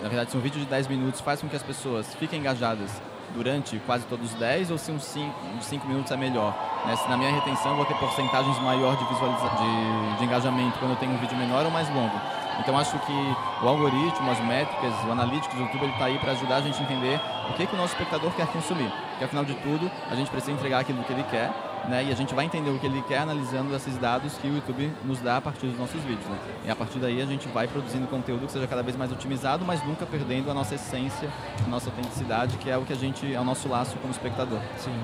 na 0.02 0.08
verdade, 0.08 0.30
se 0.30 0.36
um 0.36 0.40
vídeo 0.40 0.60
de 0.60 0.66
10 0.66 0.88
minutos 0.88 1.20
faz 1.20 1.40
com 1.40 1.48
que 1.48 1.56
as 1.56 1.62
pessoas 1.62 2.14
fiquem 2.14 2.40
engajadas 2.40 2.90
durante 3.34 3.78
quase 3.86 4.04
todos 4.06 4.32
os 4.32 4.38
10 4.38 4.70
ou 4.70 4.78
se 4.78 4.90
um 4.90 4.98
5 4.98 5.86
minutos 5.86 6.10
é 6.10 6.16
melhor. 6.16 6.54
Né? 6.86 6.96
Se 6.96 7.08
na 7.08 7.16
minha 7.16 7.30
retenção 7.30 7.72
eu 7.72 7.76
vou 7.76 7.86
ter 7.86 7.94
porcentagens 7.94 8.58
maior 8.60 8.96
de, 8.96 9.04
de, 9.04 10.18
de 10.18 10.24
engajamento 10.24 10.78
quando 10.78 10.92
eu 10.92 10.96
tenho 10.96 11.12
um 11.12 11.18
vídeo 11.18 11.36
menor 11.36 11.64
ou 11.64 11.70
mais 11.70 11.88
longo. 11.88 12.18
Então 12.60 12.76
acho 12.78 12.98
que 13.00 13.36
o 13.62 13.68
algoritmo, 13.68 14.30
as 14.30 14.40
métricas, 14.40 14.92
o 15.06 15.10
analítico 15.10 15.56
do 15.56 15.62
YouTube 15.62 15.86
está 15.86 16.04
aí 16.04 16.18
para 16.18 16.32
ajudar 16.32 16.56
a 16.56 16.60
gente 16.60 16.78
a 16.78 16.82
entender 16.82 17.20
o 17.48 17.54
que, 17.54 17.66
que 17.66 17.74
o 17.74 17.78
nosso 17.78 17.94
espectador 17.94 18.30
quer 18.32 18.46
consumir. 18.48 18.90
Porque 19.10 19.24
afinal 19.24 19.44
de 19.44 19.54
tudo, 19.54 19.90
a 20.10 20.14
gente 20.14 20.30
precisa 20.30 20.52
entregar 20.52 20.80
aquilo 20.80 21.02
que 21.02 21.12
ele 21.12 21.24
quer, 21.24 21.50
né? 21.88 22.04
E 22.04 22.12
a 22.12 22.14
gente 22.14 22.34
vai 22.34 22.44
entender 22.44 22.70
o 22.70 22.78
que 22.78 22.86
ele 22.86 23.02
quer 23.02 23.18
analisando 23.18 23.74
esses 23.74 23.96
dados 23.96 24.34
que 24.34 24.46
o 24.46 24.54
YouTube 24.54 24.92
nos 25.04 25.20
dá 25.20 25.38
a 25.38 25.40
partir 25.40 25.66
dos 25.66 25.78
nossos 25.78 26.00
vídeos, 26.02 26.26
né? 26.26 26.38
E 26.66 26.70
a 26.70 26.76
partir 26.76 26.98
daí 26.98 27.20
a 27.22 27.26
gente 27.26 27.48
vai 27.48 27.66
produzindo 27.66 28.06
conteúdo 28.06 28.46
que 28.46 28.52
seja 28.52 28.66
cada 28.66 28.82
vez 28.82 28.96
mais 28.96 29.10
otimizado, 29.10 29.64
mas 29.64 29.82
nunca 29.86 30.04
perdendo 30.04 30.50
a 30.50 30.54
nossa 30.54 30.74
essência, 30.74 31.28
a 31.64 31.68
nossa 31.68 31.88
autenticidade, 31.88 32.56
que 32.58 32.70
é 32.70 32.76
o 32.76 32.82
que 32.82 32.92
a 32.92 32.96
gente 32.96 33.32
é 33.32 33.40
o 33.40 33.44
nosso 33.44 33.68
laço 33.68 33.96
como 33.98 34.12
espectador. 34.12 34.58
Sim. 34.78 34.94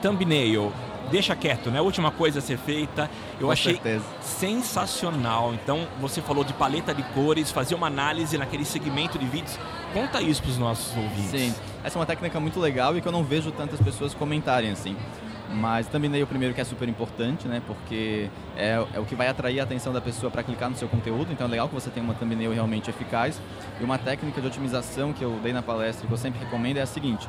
Thumbnail 0.00 0.72
deixa 1.10 1.34
quieto, 1.36 1.70
né? 1.70 1.78
A 1.78 1.82
última 1.82 2.10
coisa 2.10 2.38
a 2.38 2.42
ser 2.42 2.58
feita. 2.58 3.10
Eu 3.40 3.46
Com 3.46 3.52
achei 3.52 3.74
certeza. 3.74 4.04
sensacional. 4.20 5.54
Então, 5.54 5.86
você 6.00 6.20
falou 6.22 6.44
de 6.44 6.52
paleta 6.52 6.94
de 6.94 7.02
cores, 7.14 7.50
fazer 7.50 7.74
uma 7.74 7.86
análise 7.86 8.36
naquele 8.38 8.64
segmento 8.64 9.18
de 9.18 9.26
vídeos. 9.26 9.58
Conta 9.92 10.20
isso 10.20 10.42
para 10.42 10.50
os 10.50 10.58
nossos 10.58 10.96
ouvintes. 10.96 11.30
Sim, 11.30 11.54
essa 11.82 11.96
é 11.96 12.00
uma 12.00 12.06
técnica 12.06 12.40
muito 12.40 12.58
legal 12.58 12.96
e 12.96 13.00
que 13.00 13.06
eu 13.08 13.12
não 13.12 13.22
vejo 13.22 13.50
tantas 13.52 13.80
pessoas 13.80 14.12
comentarem 14.14 14.70
assim. 14.70 14.96
Mas 15.52 15.86
também 15.86 16.22
o 16.22 16.26
primeiro 16.26 16.54
que 16.54 16.60
é 16.60 16.64
super 16.64 16.88
importante, 16.88 17.46
né? 17.46 17.62
Porque 17.66 18.28
é, 18.56 18.82
é 18.94 18.98
o 18.98 19.04
que 19.04 19.14
vai 19.14 19.28
atrair 19.28 19.60
a 19.60 19.64
atenção 19.64 19.92
da 19.92 20.00
pessoa 20.00 20.30
para 20.30 20.42
clicar 20.42 20.70
no 20.70 20.76
seu 20.76 20.88
conteúdo. 20.88 21.32
Então 21.32 21.46
é 21.46 21.50
legal 21.50 21.68
que 21.68 21.74
você 21.74 21.90
tenha 21.90 22.04
uma 22.04 22.14
thumbnail 22.14 22.52
realmente 22.52 22.88
eficaz. 22.90 23.40
E 23.80 23.84
uma 23.84 23.98
técnica 23.98 24.40
de 24.40 24.46
otimização 24.46 25.12
que 25.12 25.22
eu 25.22 25.38
dei 25.42 25.52
na 25.52 25.62
palestra 25.62 26.06
que 26.06 26.12
eu 26.12 26.18
sempre 26.18 26.40
recomendo 26.42 26.78
é 26.78 26.82
a 26.82 26.86
seguinte: 26.86 27.28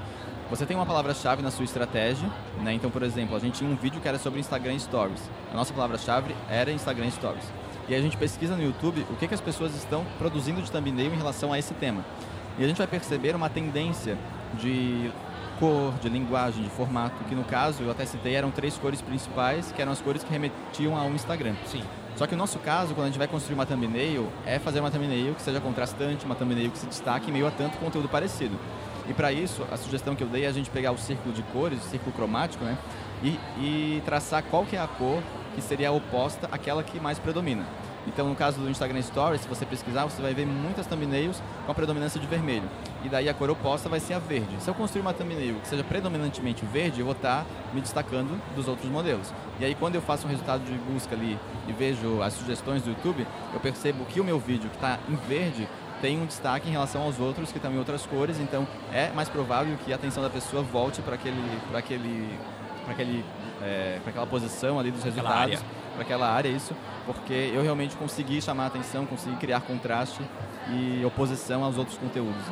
você 0.50 0.66
tem 0.66 0.76
uma 0.76 0.86
palavra-chave 0.86 1.42
na 1.42 1.52
sua 1.52 1.66
estratégia, 1.66 2.30
né? 2.62 2.74
Então, 2.74 2.90
por 2.90 3.04
exemplo, 3.04 3.36
a 3.36 3.40
gente 3.40 3.60
tinha 3.60 3.70
um 3.70 3.76
vídeo 3.76 4.00
que 4.00 4.08
era 4.08 4.18
sobre 4.18 4.40
Instagram 4.40 4.78
Stories. 4.80 5.30
A 5.52 5.56
nossa 5.56 5.74
palavra-chave 5.74 6.36
era 6.50 6.72
Instagram 6.72 7.10
Stories. 7.12 7.46
E 7.88 7.94
a 7.94 8.02
gente 8.02 8.18
pesquisa 8.18 8.56
no 8.56 8.64
YouTube 8.64 9.06
o 9.10 9.16
que, 9.16 9.28
que 9.28 9.34
as 9.34 9.42
pessoas 9.42 9.76
estão 9.76 10.06
produzindo 10.18 10.62
de 10.62 10.72
thumbnail 10.72 11.14
em 11.14 11.18
relação 11.18 11.52
a 11.52 11.60
esse 11.60 11.74
tema. 11.74 12.04
E 12.58 12.64
a 12.64 12.68
gente 12.68 12.78
vai 12.78 12.88
perceber 12.88 13.36
uma 13.36 13.50
tendência 13.50 14.18
de 14.60 15.12
cor, 15.60 15.94
de 16.02 16.10
linguagem, 16.10 16.64
de 16.64 16.70
formato, 16.70 17.24
que 17.26 17.36
no 17.36 17.44
caso, 17.44 17.84
eu 17.84 17.92
até 17.92 18.06
citei, 18.06 18.36
eram 18.36 18.52
três 18.52 18.78
cores 18.78 19.02
principais, 19.02 19.72
que 19.72 19.82
eram 19.82 19.92
as 19.92 20.02
cores 20.02 20.24
que 20.24 20.32
remetiam 20.32 20.98
ao 20.98 21.10
Instagram. 21.10 21.56
Sim. 21.66 21.84
Só 22.16 22.26
que 22.26 22.34
o 22.34 22.38
nosso 22.38 22.60
caso, 22.60 22.94
quando 22.94 23.08
a 23.08 23.10
gente 23.10 23.18
vai 23.18 23.28
construir 23.28 23.56
uma 23.56 23.66
thumbnail, 23.66 24.30
é 24.46 24.58
fazer 24.58 24.80
uma 24.80 24.90
thumbnail 24.90 25.36
que 25.36 25.42
seja 25.42 25.60
contrastante, 25.60 26.26
uma 26.26 26.36
thumbnail 26.36 26.72
que 26.72 26.78
se 26.78 26.86
destaque 26.86 27.30
em 27.30 27.34
meio 27.34 27.48
a 27.48 27.52
tanto 27.52 27.78
conteúdo 27.78 28.08
parecido. 28.08 28.58
E 29.08 29.14
para 29.14 29.32
isso, 29.32 29.66
a 29.72 29.78
sugestão 29.78 30.16
que 30.16 30.24
eu 30.24 30.28
dei 30.28 30.46
é 30.46 30.48
a 30.48 30.52
gente 30.52 30.70
pegar 30.70 30.92
o 30.92 30.98
círculo 30.98 31.34
de 31.34 31.44
cores, 31.44 31.80
o 31.80 31.90
círculo 31.90 32.14
cromático, 32.14 32.64
né? 32.64 32.78
E, 33.22 33.40
e 33.60 34.02
traçar 34.06 34.44
qual 34.44 34.66
que 34.66 34.76
é 34.76 34.80
a 34.80 34.88
cor 34.88 35.22
que 35.56 35.62
seria 35.62 35.90
a 35.90 35.92
oposta 35.92 36.48
àquela 36.52 36.84
que 36.84 37.00
mais 37.00 37.20
predomina. 37.20 37.66
Então, 38.08 38.28
no 38.28 38.36
caso 38.36 38.60
do 38.60 38.70
Instagram 38.70 39.02
Stories, 39.02 39.42
se 39.42 39.48
você 39.48 39.66
pesquisar, 39.66 40.06
você 40.06 40.22
vai 40.22 40.34
ver 40.34 40.46
muitas 40.46 40.86
thumbnails 40.86 41.42
com 41.66 41.72
a 41.72 41.76
predominância 41.76 42.20
de 42.20 42.28
vermelho. 42.28 42.70
E 43.04 43.10
daí 43.10 43.28
a 43.28 43.34
cor 43.34 43.50
oposta 43.50 43.90
vai 43.90 44.00
ser 44.00 44.14
a 44.14 44.20
verde. 44.20 44.56
Se 44.60 44.70
eu 44.70 44.74
construir 44.74 45.02
uma 45.02 45.14
thumbnail 45.14 45.56
que 45.62 45.68
seja 45.68 45.84
predominantemente 45.84 46.66
verde, 46.66 47.00
eu 47.00 47.06
vou 47.06 47.16
estar 47.16 47.46
me 47.74 47.82
destacando 47.82 48.40
dos 48.56 48.68
outros 48.68 48.90
modelos. 48.90 49.34
E 49.60 49.66
aí, 49.66 49.76
quando 49.76 49.96
eu 49.96 50.02
faço 50.02 50.28
um 50.28 50.30
resultado 50.30 50.64
de 50.64 50.74
busca 50.92 51.16
ali 51.16 51.38
e 51.68 51.74
vejo 51.74 52.22
as 52.22 52.34
sugestões 52.34 52.84
do 52.84 52.90
YouTube, 52.90 53.26
eu 53.54 53.60
percebo 53.60 54.06
que 54.06 54.20
o 54.20 54.24
meu 54.24 54.40
vídeo 54.40 54.70
que 54.70 54.76
está 54.76 55.00
em 55.10 55.16
verde 55.28 55.68
tem 56.02 56.22
um 56.22 56.26
destaque 56.26 56.68
em 56.68 56.72
relação 56.72 57.02
aos 57.02 57.20
outros 57.20 57.52
que 57.52 57.58
estão 57.58 57.72
em 57.72 57.78
outras 57.78 58.06
cores, 58.06 58.40
então 58.40 58.68
é 58.94 59.10
mais 59.12 59.30
provável 59.30 59.76
que 59.84 59.92
a 59.92 59.96
atenção 59.96 60.22
da 60.22 60.30
pessoa 60.30 60.62
volte 60.62 61.02
para 61.02 61.16
aquele, 61.16 61.60
para 61.70 61.80
aquele, 61.80 62.38
para 62.84 62.94
aquele, 62.94 63.26
é, 63.64 64.00
para 64.02 64.10
aquela 64.12 64.28
posição 64.28 64.78
ali 64.78 64.92
dos 64.92 65.04
resultados, 65.04 65.64
para 65.96 66.04
aquela 66.04 66.30
área 66.30 66.50
isso, 66.50 66.76
porque 67.06 67.34
eu 67.34 67.64
realmente 67.64 67.96
consegui 67.96 68.42
chamar 68.42 68.68
atenção, 68.68 69.06
consegui 69.06 69.36
criar 69.38 69.62
contraste 69.62 70.22
e 70.70 71.04
oposição 71.04 71.64
aos 71.64 71.78
outros 71.78 71.98
conteúdos. 71.98 72.44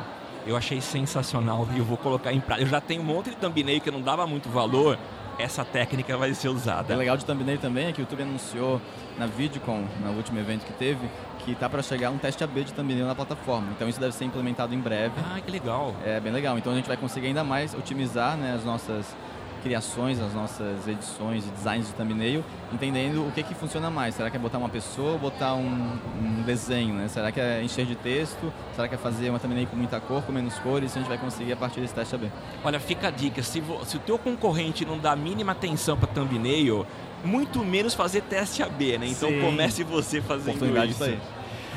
Eu 0.46 0.56
achei 0.56 0.80
sensacional 0.80 1.66
e 1.74 1.78
eu 1.78 1.84
vou 1.84 1.96
colocar 1.96 2.32
em 2.32 2.40
prática. 2.40 2.66
Eu 2.66 2.70
já 2.70 2.80
tenho 2.80 3.00
um 3.00 3.04
monte 3.04 3.30
de 3.30 3.36
thumbnail 3.36 3.80
que 3.80 3.88
eu 3.88 3.92
não 3.92 4.02
dava 4.02 4.26
muito 4.26 4.48
valor. 4.48 4.98
Essa 5.38 5.64
técnica 5.64 6.16
vai 6.16 6.32
ser 6.34 6.48
usada. 6.48 6.94
O 6.94 6.98
legal 6.98 7.16
de 7.16 7.24
thumbnail 7.24 7.58
também 7.58 7.86
é 7.86 7.92
que 7.92 8.00
o 8.00 8.02
YouTube 8.02 8.22
anunciou 8.22 8.80
na 9.18 9.26
VidCon, 9.26 9.84
no 10.00 10.12
último 10.12 10.38
evento 10.38 10.64
que 10.64 10.72
teve, 10.74 11.08
que 11.38 11.54
tá 11.54 11.68
para 11.68 11.82
chegar 11.82 12.10
um 12.10 12.18
teste 12.18 12.44
AB 12.44 12.62
de 12.62 12.74
thumbnail 12.74 13.06
na 13.06 13.14
plataforma. 13.14 13.68
Então 13.74 13.88
isso 13.88 13.98
deve 13.98 14.14
ser 14.14 14.26
implementado 14.26 14.74
em 14.74 14.78
breve. 14.78 15.14
Ah, 15.18 15.40
que 15.40 15.50
legal. 15.50 15.94
É 16.04 16.20
bem 16.20 16.32
legal. 16.32 16.56
Então 16.58 16.72
a 16.72 16.76
gente 16.76 16.86
vai 16.86 16.96
conseguir 16.96 17.28
ainda 17.28 17.42
mais 17.42 17.74
otimizar 17.74 18.36
né, 18.36 18.54
as 18.54 18.64
nossas 18.64 19.16
criações, 19.64 20.20
as 20.20 20.34
nossas 20.34 20.86
edições 20.86 21.46
e 21.46 21.50
designs 21.50 21.86
de 21.86 21.94
thumbnail, 21.94 22.44
entendendo 22.70 23.26
o 23.26 23.32
que, 23.32 23.42
que 23.42 23.54
funciona 23.54 23.90
mais. 23.90 24.14
Será 24.14 24.30
que 24.30 24.36
é 24.36 24.38
botar 24.38 24.58
uma 24.58 24.68
pessoa 24.68 25.12
ou 25.12 25.18
botar 25.18 25.54
um, 25.54 25.98
um 26.22 26.42
desenho? 26.44 26.94
Né? 26.94 27.08
Será 27.08 27.32
que 27.32 27.40
é 27.40 27.62
encher 27.62 27.86
de 27.86 27.96
texto? 27.96 28.52
Será 28.76 28.86
que 28.86 28.94
é 28.94 28.98
fazer 28.98 29.30
uma 29.30 29.38
thumbnail 29.38 29.66
com 29.66 29.76
muita 29.76 29.98
cor, 29.98 30.22
com 30.22 30.32
menos 30.32 30.58
cores? 30.58 30.90
Isso 30.90 30.98
a 30.98 31.00
gente 31.00 31.08
vai 31.08 31.18
conseguir 31.18 31.54
a 31.54 31.56
partir 31.56 31.80
desse 31.80 31.94
teste 31.94 32.14
AB. 32.14 32.30
Olha, 32.62 32.78
fica 32.78 33.08
a 33.08 33.10
dica. 33.10 33.42
Se, 33.42 33.62
se 33.86 33.96
o 33.96 34.00
teu 34.00 34.18
concorrente 34.18 34.84
não 34.84 34.98
dá 34.98 35.12
a 35.12 35.16
mínima 35.16 35.52
atenção 35.52 35.96
para 35.96 36.08
thumbnail, 36.08 36.86
muito 37.24 37.64
menos 37.64 37.94
fazer 37.94 38.20
teste 38.20 38.62
AB, 38.62 38.98
né? 38.98 39.06
Então 39.06 39.30
Sim. 39.30 39.40
comece 39.40 39.82
você 39.82 40.20
fazendo 40.20 40.66
isso. 40.86 41.02
aí. 41.02 41.18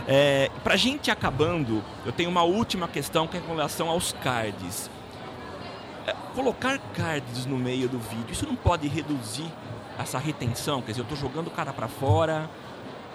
É, 0.08 0.50
pra 0.63 0.76
gente 0.76 1.10
acabando, 1.10 1.84
eu 2.06 2.12
tenho 2.12 2.30
uma 2.30 2.43
última 2.43 2.88
questão 2.88 3.28
que 3.28 3.38
é 3.38 3.39
com 3.39 3.54
relação 3.54 3.89
aos 3.89 4.13
cards. 4.13 4.89
Colocar 6.36 6.78
cards 6.96 7.46
no 7.46 7.58
meio 7.58 7.89
do 7.89 7.98
vídeo, 8.00 8.32
isso 8.32 8.46
não 8.46 8.56
pode 8.56 8.88
reduzir 8.88 9.52
essa 10.00 10.17
retenção? 10.17 10.82
Quer 10.82 10.91
dizer, 10.91 11.02
eu 11.02 11.04
estou 11.04 11.17
jogando 11.17 11.48
o 11.48 11.52
cara 11.52 11.74
para 11.74 11.88
fora. 11.88 12.50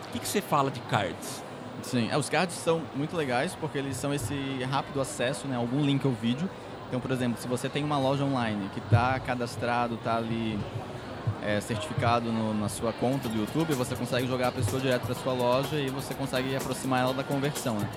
O 0.09 0.13
que, 0.13 0.19
que 0.19 0.29
você 0.29 0.41
fala 0.41 0.71
de 0.71 0.81
cards? 0.81 1.43
Sim, 1.83 2.09
é, 2.11 2.17
os 2.19 2.29
cards 2.29 2.57
são 2.57 2.83
muito 2.95 3.17
legais 3.17 3.55
porque 3.59 3.79
eles 3.79 3.97
são 3.97 4.13
esse 4.13 4.35
rápido 4.71 5.01
acesso 5.01 5.47
né, 5.49 5.57
algum 5.57 5.81
link 5.83 6.05
ao 6.05 6.13
vídeo. 6.13 6.49
Então, 6.89 7.01
por 7.01 7.11
exemplo, 7.11 7.41
se 7.41 7.49
você 7.49 7.69
tem 7.69 7.83
uma 7.83 7.99
loja 7.99 8.25
online 8.25 8.69
que 8.75 8.79
está 8.81 9.19
cadastrado, 9.21 9.95
está 9.95 10.17
ali 10.17 10.59
é, 11.43 11.61
certificado 11.61 12.31
no- 12.31 12.53
na 12.55 12.69
sua 12.69 12.93
conta 12.93 13.29
do 13.29 13.37
YouTube, 13.39 13.73
você 13.75 13.97
consegue 13.97 14.27
jogar 14.29 14.49
a 14.49 14.53
pessoa 14.53 14.81
direto 14.81 15.07
para 15.07 15.15
sua 15.15 15.33
loja 15.33 15.77
e 15.77 15.89
você 15.89 16.13
consegue 16.15 16.55
aproximar 16.55 17.01
ela 17.01 17.15
da 17.15 17.25
conversão. 17.25 17.77
Né? 17.79 17.89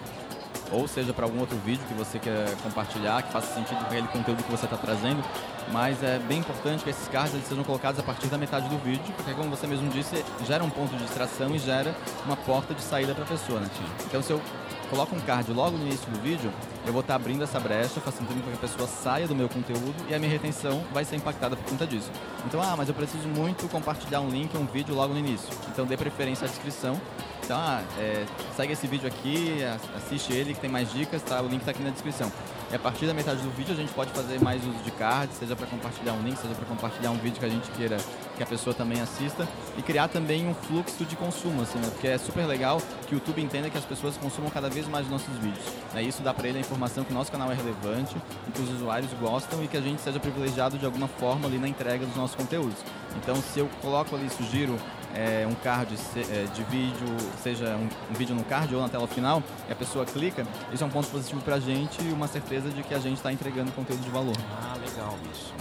Ou 0.72 0.88
seja, 0.88 1.14
para 1.14 1.26
algum 1.26 1.40
outro 1.40 1.58
vídeo 1.58 1.84
que 1.88 1.94
você 1.94 2.20
quer 2.20 2.56
compartilhar, 2.64 3.22
que 3.22 3.32
faça 3.32 3.54
sentido 3.54 3.78
com 3.80 3.86
aquele 3.86 4.08
conteúdo 4.08 4.44
que 4.44 4.52
você 4.52 4.66
está 4.66 4.78
trazendo. 4.78 5.24
Mas 5.72 6.02
é 6.04 6.20
bem 6.20 6.40
importante 6.40 6.84
que 6.84 6.90
esses 6.90 7.08
cards 7.08 7.34
eles 7.34 7.48
sejam 7.48 7.64
colocados 7.64 8.00
a 8.00 8.04
partir 8.04 8.28
da 8.28 8.38
metade 8.38 8.70
do 8.70 8.78
vídeo, 8.78 9.14
porque 9.16 9.34
como 9.34 9.50
você 9.50 9.66
mesmo 9.66 9.90
disse, 9.90 10.24
gera 10.46 10.64
um 10.64 10.70
ponto 10.70 10.96
de 10.96 11.04
distração 11.04 11.56
e 11.56 11.60
gera 11.60 11.96
uma 12.26 12.38
porta 12.38 12.74
de 12.74 12.82
saída 12.82 13.16
para 13.16 13.24
a 13.24 13.28
pessoa. 13.28 13.60
Né? 13.60 13.70
Então 14.06 14.22
se 14.22 14.32
eu 14.32 14.42
coloco 14.90 15.16
um 15.16 15.20
card 15.20 15.52
logo 15.52 15.78
no 15.78 15.86
início 15.86 16.10
do 16.10 16.20
vídeo, 16.20 16.52
eu 16.86 16.94
vou 16.94 17.02
estar 17.02 17.16
abrindo 17.16 17.44
essa 17.44 17.60
brecha, 17.60 18.00
facilitando 18.00 18.42
com 18.42 18.52
que 18.52 18.58
a 18.58 18.60
pessoa 18.60 18.88
saia 18.88 19.28
do 19.28 19.36
meu 19.36 19.50
conteúdo 19.50 19.96
e 20.08 20.14
a 20.14 20.20
minha 20.20 20.32
retenção 20.32 20.84
vai 20.94 21.04
ser 21.04 21.16
impactada 21.16 21.56
por 21.56 21.70
conta 21.70 21.88
disso. 21.88 22.12
Então, 22.46 22.62
ah, 22.62 22.76
mas 22.78 22.88
eu 22.88 22.94
preciso 22.94 23.28
muito 23.28 23.68
compartilhar 23.70 24.22
um 24.22 24.30
link, 24.30 24.56
um 24.56 24.66
vídeo 24.66 24.94
logo 24.94 25.14
no 25.14 25.20
início. 25.20 25.50
Então 25.72 25.86
dê 25.86 25.98
preferência 25.98 26.46
à 26.46 26.48
descrição. 26.48 27.00
Então, 27.46 27.60
ah, 27.60 27.84
é, 28.00 28.26
segue 28.56 28.74
esse 28.74 28.88
vídeo 28.88 29.08
aqui, 29.08 29.60
assiste 29.96 30.34
ele 30.34 30.56
que 30.56 30.60
tem 30.60 30.70
mais 30.70 30.92
dicas, 30.92 31.22
tá? 31.22 31.40
O 31.42 31.48
link 31.48 31.60
está 31.60 31.70
aqui 31.70 31.84
na 31.84 31.92
descrição. 31.92 32.32
E 32.72 32.76
a 32.76 32.80
partir 32.80 33.06
da 33.06 33.14
metade 33.14 33.40
do 33.44 33.52
vídeo 33.52 33.72
a 33.72 33.76
gente 33.76 33.94
pode 33.94 34.10
fazer 34.10 34.42
mais 34.42 34.66
uso 34.66 34.80
de 34.84 34.90
cards, 34.90 35.38
seja 35.38 35.56
para 35.56 35.68
compartilhar 35.68 36.14
um 36.14 36.24
link, 36.24 36.36
seja 36.38 36.56
para 36.56 36.66
compartilhar 36.66 37.12
um 37.12 37.18
vídeo 37.18 37.40
que 37.40 37.46
a 37.46 37.50
gente 37.50 37.70
queira 37.72 37.98
que 38.36 38.42
a 38.42 38.48
pessoa 38.48 38.74
também 38.74 39.00
assista 39.00 39.48
e 39.78 39.84
criar 39.84 40.08
também 40.08 40.48
um 40.48 40.56
fluxo 40.56 41.06
de 41.06 41.16
consumo, 41.16 41.62
assim, 41.62 41.78
né? 41.78 41.88
Porque 41.92 42.08
é 42.08 42.18
super 42.18 42.48
legal 42.48 42.82
que 43.08 43.14
o 43.14 43.18
YouTube 43.18 43.40
entenda 43.44 43.70
que 43.70 43.78
as 43.78 43.86
pessoas 43.86 44.18
consumam 44.18 44.50
cada 44.50 44.68
vez 44.68 44.88
mais 44.88 45.06
os 45.06 45.12
nossos 45.12 45.38
vídeos. 45.38 45.66
Né? 45.94 46.02
Isso 46.02 46.24
dá 46.24 46.34
para 46.34 46.48
ele 46.48 46.58
a 46.58 46.62
informação 46.62 47.04
que 47.04 47.12
o 47.12 47.14
nosso 47.14 47.32
canal 47.32 47.52
é 47.52 47.56
relevante, 47.56 48.16
que 48.56 48.62
os 48.62 48.72
usuários 48.72 49.14
gostam 49.22 49.64
e 49.64 49.68
que 49.68 49.78
a 49.78 49.82
gente 49.82 50.02
seja 50.02 50.20
privilegiado 50.20 50.80
de 50.80 50.86
alguma 50.86 51.08
forma 51.08 51.48
ali 51.48 51.60
na 51.60 51.68
entrega 51.68 52.08
dos 52.08 52.16
nossos 52.16 52.36
conteúdos. 52.36 52.80
Então, 53.22 53.36
se 53.36 53.60
eu 53.60 53.70
coloco 53.84 54.16
ali, 54.16 54.28
sugiro 54.32 54.80
é, 55.16 55.48
um 55.50 55.56
card 55.56 55.96
é, 56.18 56.46
de 56.54 56.64
vídeo, 56.66 57.08
seja 57.42 57.76
um, 57.78 57.88
um 58.12 58.14
vídeo 58.14 58.36
no 58.36 58.44
card 58.44 58.74
ou 58.76 58.82
na 58.82 58.90
tela 58.90 59.08
final, 59.08 59.42
e 59.68 59.72
a 59.72 59.76
pessoa 59.76 60.06
clica, 60.06 60.46
isso 60.74 60.84
é 60.84 60.88
um 60.88 60.90
ponto 60.90 61.08
positivo 61.08 61.42
pra 61.42 61.60
gente 61.60 62.02
e 62.04 62.12
uma 62.12 62.28
certeza 62.28 62.70
de 62.70 62.84
que 62.84 62.94
a 62.94 63.00
gente 63.00 63.18
está 63.18 63.32
entregando 63.32 63.72
conteúdo 63.72 64.02
de 64.04 64.10
valor. 64.10 64.36
Ah, 64.62 64.76
legal 64.86 65.16
isso. 65.34 65.54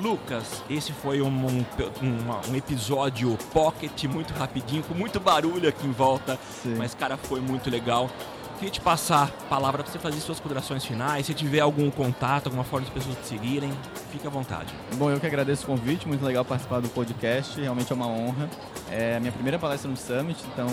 Lucas, 0.00 0.62
esse 0.70 0.92
foi 0.92 1.20
um, 1.20 1.26
um, 1.28 1.64
uma- 2.02 2.40
um 2.48 2.54
episódio 2.54 3.36
pocket 3.52 4.04
muito 4.04 4.32
rapidinho, 4.32 4.80
com 4.84 4.94
muito 4.94 5.18
barulho 5.18 5.68
aqui 5.68 5.86
em 5.88 5.90
volta, 5.92 6.38
Sim. 6.62 6.76
mas 6.76 6.94
cara, 6.94 7.16
foi 7.16 7.40
muito 7.40 7.68
legal. 7.68 8.08
Queria 8.58 8.72
te 8.72 8.80
passar 8.80 9.32
a 9.42 9.48
palavra 9.48 9.84
para 9.84 9.92
você 9.92 10.00
fazer 10.00 10.18
suas 10.18 10.40
considerações 10.40 10.84
finais. 10.84 11.24
Se 11.24 11.32
tiver 11.32 11.60
algum 11.60 11.88
contato, 11.92 12.46
alguma 12.46 12.64
forma 12.64 12.84
de 12.84 12.90
pessoas 12.90 13.16
te 13.18 13.26
seguirem, 13.26 13.70
fique 14.10 14.26
à 14.26 14.30
vontade. 14.30 14.74
Bom, 14.96 15.08
eu 15.08 15.20
que 15.20 15.26
agradeço 15.28 15.62
o 15.62 15.66
convite, 15.66 16.08
muito 16.08 16.24
legal 16.24 16.44
participar 16.44 16.80
do 16.80 16.88
podcast, 16.88 17.60
realmente 17.60 17.92
é 17.92 17.94
uma 17.94 18.08
honra. 18.08 18.50
É 18.90 19.14
a 19.14 19.20
minha 19.20 19.30
primeira 19.30 19.60
palestra 19.60 19.88
no 19.88 19.96
Summit, 19.96 20.44
então 20.52 20.66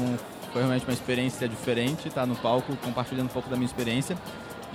foi 0.51 0.63
realmente 0.63 0.83
uma 0.83 0.93
experiência 0.93 1.47
diferente, 1.47 2.07
estar 2.07 2.25
no 2.25 2.35
palco 2.37 2.75
compartilhando 2.77 3.27
um 3.27 3.33
pouco 3.33 3.51
da 3.51 3.55
minha 3.55 3.67
experiência. 3.67 4.17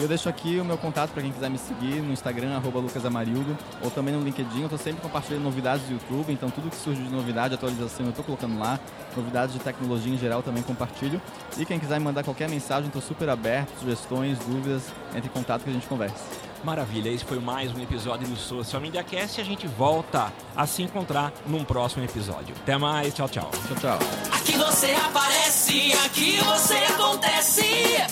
E 0.00 0.02
eu 0.02 0.08
deixo 0.08 0.30
aqui 0.30 0.58
o 0.58 0.64
meu 0.64 0.78
contato 0.78 1.10
para 1.10 1.20
quem 1.20 1.30
quiser 1.30 1.50
me 1.50 1.58
seguir 1.58 2.00
no 2.00 2.10
Instagram, 2.10 2.56
arroba 2.56 2.78
lucasamarildo, 2.78 3.54
ou 3.82 3.90
também 3.90 4.14
no 4.14 4.22
LinkedIn. 4.22 4.60
Eu 4.60 4.64
estou 4.64 4.78
sempre 4.78 5.02
compartilhando 5.02 5.42
novidades 5.42 5.84
do 5.84 5.92
YouTube, 5.92 6.32
então 6.32 6.48
tudo 6.48 6.70
que 6.70 6.76
surge 6.76 7.02
de 7.02 7.10
novidade, 7.10 7.52
atualização, 7.52 8.06
eu 8.06 8.08
estou 8.10 8.24
colocando 8.24 8.58
lá. 8.58 8.80
Novidades 9.14 9.52
de 9.52 9.60
tecnologia 9.60 10.14
em 10.14 10.16
geral 10.16 10.42
também 10.42 10.62
compartilho. 10.62 11.20
E 11.58 11.66
quem 11.66 11.78
quiser 11.78 11.98
me 11.98 12.06
mandar 12.06 12.24
qualquer 12.24 12.48
mensagem, 12.48 12.86
estou 12.86 13.02
super 13.02 13.28
aberto, 13.28 13.78
sugestões, 13.78 14.38
dúvidas, 14.38 14.84
entre 15.14 15.28
em 15.28 15.32
contato 15.32 15.64
que 15.64 15.68
a 15.68 15.72
gente 15.74 15.86
conversa. 15.86 16.24
Maravilha, 16.64 17.10
esse 17.10 17.26
foi 17.26 17.38
mais 17.38 17.70
um 17.70 17.82
episódio 17.82 18.26
do 18.26 18.36
Social 18.36 18.80
Media 18.80 19.04
Cast 19.04 19.38
e 19.38 19.42
a 19.42 19.44
gente 19.44 19.66
volta 19.66 20.32
a 20.56 20.66
se 20.66 20.82
encontrar 20.82 21.30
num 21.46 21.62
próximo 21.62 22.02
episódio. 22.02 22.54
Até 22.62 22.78
mais, 22.78 23.12
tchau, 23.12 23.28
tchau. 23.28 23.50
Tchau, 23.68 23.76
tchau. 23.76 23.98
Aqui 24.32 24.52
você 24.56 24.92
aparece, 24.92 25.92
aqui 26.06 26.38
você 26.38 26.76
acontece. 26.76 27.62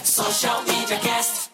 Social 0.04 0.62
Media 0.64 0.98
Cast. 0.98 1.47